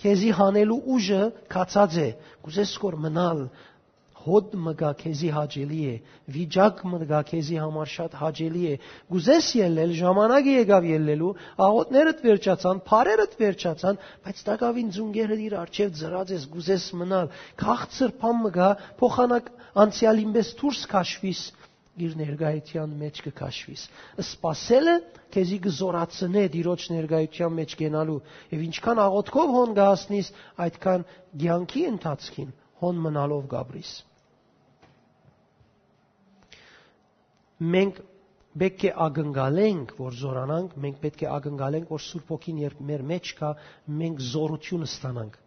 քեզի 0.00 0.30
հանելու 0.40 0.80
ուժը 0.96 1.22
կացած 1.54 1.96
է։ 2.00 2.08
Գուզես 2.44 2.74
կոր 2.82 2.96
մնալ, 3.04 3.42
հոդ 4.20 4.54
մգա 4.64 4.90
քեզի 5.00 5.28
հաճելի 5.32 5.78
է, 5.90 5.94
վիճակ 6.34 6.80
մգա 6.92 7.20
քեզի 7.30 7.56
համար 7.60 7.90
շատ 7.92 8.16
հաճելի 8.20 8.64
է։ 8.70 8.74
Գուզես 9.14 9.48
ելնել, 9.60 9.94
ժամանակը 10.00 10.56
եկավ 10.56 10.88
ելնելու, 10.90 11.30
աղոտներդ 11.66 12.20
վերջացան, 12.26 12.82
փարերդ 12.90 13.38
վերջացան, 13.40 14.00
բայց 14.26 14.42
տակավին 14.50 14.92
ձունգերը 14.96 15.38
իր 15.46 15.56
արջև 15.60 15.96
ծրած 16.00 16.34
ես, 16.36 16.44
գուզես 16.56 16.84
մնալ։ 17.00 17.32
Քաղցր 17.64 18.14
փամ 18.20 18.44
մգա, 18.44 18.68
փոխանակ 19.00 19.50
անցյալին 19.84 20.36
պես 20.36 20.52
դուրս 20.60 20.84
քաշվիս, 20.90 21.42
իր 22.00 22.12
ներգայության 22.20 22.92
մեջ 23.00 23.18
կքաշվիս։ 23.26 23.82
Սպասելը 24.24 24.94
քեզի 25.34 25.58
կզորացնե 25.66 26.44
դիրոջ 26.54 26.86
ներգայության 26.94 27.56
մեջ 27.60 27.74
գնալու, 27.80 28.20
եւ 28.54 28.62
ինչքան 28.68 29.02
աղոթքով 29.04 29.52
հոն 29.56 29.74
գահսնիս, 29.80 30.30
այդքան 30.66 31.08
ցանկի 31.44 31.82
ընթացքին 31.90 32.54
հոն 32.80 33.02
մնալով 33.06 33.50
գաբրիս։ 33.54 33.90
Մենք 37.60 38.00
պետք 38.60 38.86
է 38.88 38.94
ակնկալենք, 39.06 39.94
որ 40.00 40.16
զորանանք, 40.22 40.74
մենք 40.86 40.98
պետք 41.04 41.22
է 41.26 41.30
ակնկալենք, 41.36 41.92
որ 41.94 42.02
Սուրբ 42.08 42.34
Օքին 42.38 42.64
երբ 42.64 42.82
մեր 42.90 43.06
մեջ 43.12 43.32
կա, 43.40 43.52
մենք 44.00 44.26
զորություն 44.32 44.88
ստանանք 44.90 45.38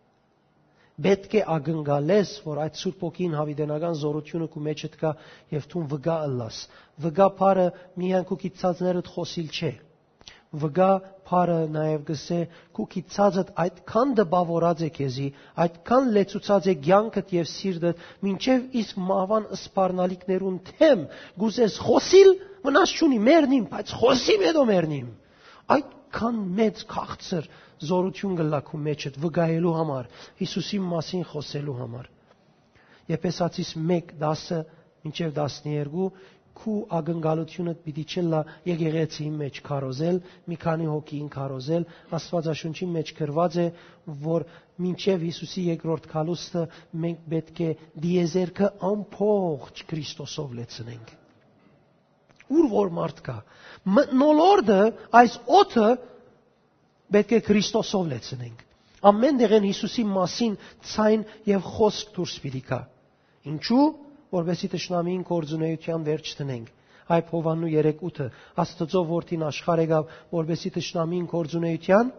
պետք 1.01 1.35
է 1.39 1.41
ակնկալես, 1.55 2.31
որ 2.45 2.59
այդ 2.63 2.75
Սուրբ 2.79 3.03
ոգին 3.05 3.35
հավիտենական 3.39 3.95
զորությունը 4.01 4.47
քու 4.53 4.61
մեջդ 4.67 4.97
կա 5.01 5.11
եւ 5.55 5.65
դու 5.71 5.81
վգա 5.93 6.17
ըլլաս։ 6.27 6.59
Վգա 7.05 7.27
բարը 7.39 7.65
միայն 8.03 8.27
քու 8.29 8.37
կիցածներդ 8.43 9.09
խոսիլ 9.15 9.49
չէ։ 9.57 9.71
Վգա 10.53 10.91
բարը 11.33 11.57
նաեւ 11.73 12.01
գսե 12.07 12.39
քու 12.77 12.85
կիցածդ 12.93 13.51
այդքան 13.63 14.11
դպավորած 14.19 14.83
է 14.85 14.89
քեզի, 14.97 15.27
այդքան 15.63 16.09
լեցուցած 16.17 16.67
է 16.69 16.75
ցանկդ 16.87 17.33
եւ 17.37 17.47
սիրտդ, 17.53 18.03
մինչեւ 18.27 18.75
իսկ 18.81 18.99
մահվան 19.09 19.47
սպառնալիքներուն 19.57 20.59
թեմ 20.69 21.01
գուզես 21.43 21.77
խոսիլ, 21.87 22.31
մնաց 22.67 22.93
չունի 22.99 23.19
մեռնիմ, 23.29 23.65
բայց 23.73 23.95
խոսի 24.03 24.35
մեդո 24.43 24.65
մեռնիմ։ 24.69 25.07
Այդքան 25.73 26.37
մեծ 26.59 26.85
քաղցր 26.93 27.49
զորություն 27.83 28.37
գլակու 28.43 28.83
մեջդ 28.87 29.19
վգայելու 29.23 29.73
համար, 29.79 30.11
Հիսուսի 30.43 30.79
մասին 30.93 31.25
խոսելու 31.33 31.77
համար։ 31.81 32.11
Եփեսացիս 33.13 33.73
1:10-ը 33.83 34.59
մինչև 35.03 35.33
12 35.35 36.11
քու 36.59 36.73
ագնկալությունը 36.97 37.73
պիտի 37.85 38.03
չլա 38.13 38.39
եկեղեցի 38.69 39.25
մեջ 39.39 39.59
քարոզել, 39.67 40.19
մի 40.51 40.57
քանի 40.63 40.87
հոգին 40.91 41.29
քարոզել, 41.33 41.85
Աստվածաշունչի 42.17 42.87
մեջ 42.93 43.11
գրված 43.19 43.57
է, 43.63 43.65
որ 44.27 44.45
մինչև 44.85 45.25
Հիսուսի 45.27 45.65
երկրորդ 45.69 46.07
քալուստը 46.13 46.63
մենք 47.03 47.25
պետք 47.33 47.61
է 47.63 47.69
դիեզերքը 48.05 48.69
ամփոխ 48.91 49.83
Քրիստոսով 49.93 50.55
լեցնենք։ 50.59 51.13
Ուր 52.53 52.65
որ 52.73 52.89
մարդ 52.99 53.21
կա, 53.25 53.37
մտնոլորտը 53.97 54.79
այս 55.19 55.37
օթը 55.59 55.89
պետք 57.13 57.35
է 57.37 57.41
Քրիստոսով 57.49 58.09
լեցնենք։ 58.13 58.63
Ամեն 59.09 59.39
դեղեն 59.41 59.65
Հիսուսի 59.67 60.03
մասին 60.09 60.53
ցայն 60.93 61.23
եւ 61.49 61.65
խոսք 61.75 62.11
դուրս 62.17 62.35
պիտի 62.43 62.61
գա։ 62.69 62.79
Ինչու? 63.51 63.85
Որովհետեւ 64.33 64.73
տշնամին 64.73 65.23
կորձունեության 65.29 66.05
վերջ 66.09 66.27
տնենք։ 66.39 66.67
Այ 67.13 67.21
Հովաննու 67.29 67.71
3:8-ը 67.73 68.27
Աստծո 68.63 69.01
որդին 69.13 69.41
աշխարհ 69.49 69.81
եկավ, 69.83 70.13
որովհետեւ 70.33 70.73
տշնամին 70.77 71.25
կորձունեության 71.33 72.11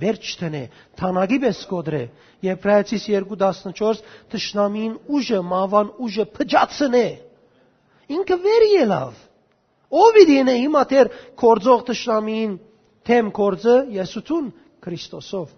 վերջ 0.00 0.28
տնե, 0.40 0.62
թանագի 0.96 1.38
պես 1.42 1.60
կոդրե։ 1.68 2.02
Եբրայեցիս 2.48 3.04
2:14 3.12 4.00
տշնամին 4.32 4.94
ուժը, 5.12 5.40
մավան 5.52 5.92
ուժը 6.06 6.24
փճացնե։ 6.36 7.06
Ինքը 8.16 8.36
վեր 8.46 8.64
ելավ։ 8.72 9.20
Ով 9.92 10.18
իդինե 10.22 10.54
հիմա 10.64 10.82
դեր 10.92 11.10
կորձող 11.42 11.84
տշնամին 11.92 12.52
թեմ 13.08 13.26
կորձը 13.36 13.76
Եսուտուն 14.00 14.46
Քրիստոսով։ 14.82 15.48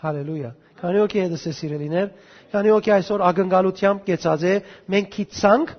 Հալելույա։ 0.00 0.50
Քանի 0.80 1.00
օքի 1.04 1.20
հետս 1.24 1.42
է 1.44 1.52
սիրելիներ, 1.60 2.06
քանի 2.52 2.70
օքի 2.76 2.92
այսօր 2.96 3.24
ակնկալությամբ 3.30 4.04
կեցած 4.10 4.44
է, 4.50 4.54
մենք 4.94 5.10
քիծանք, 5.16 5.72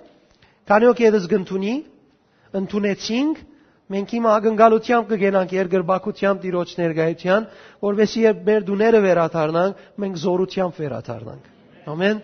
քանի 0.72 0.90
օքի 0.92 1.08
հետս 1.10 1.26
գնտունի, 1.32 1.74
ընդունեցինք, 2.62 3.42
մենք 3.92 4.14
հիմա 4.16 4.36
ակնկալությամբ 4.42 5.10
կգենանք 5.12 5.56
երկրբակությամբ 5.58 6.44
Տիրոջ 6.46 6.76
ներկայության, 6.82 7.48
որովհետեւ 7.88 8.28
երբ 8.28 8.46
մեր 8.52 8.68
դուները 8.70 9.02
վերաթարնանք, 9.08 9.82
մենք 10.06 10.22
զորությամբ 10.26 10.80
վերաթարնանք։ 10.86 11.50
Ամեն։ 11.92 12.22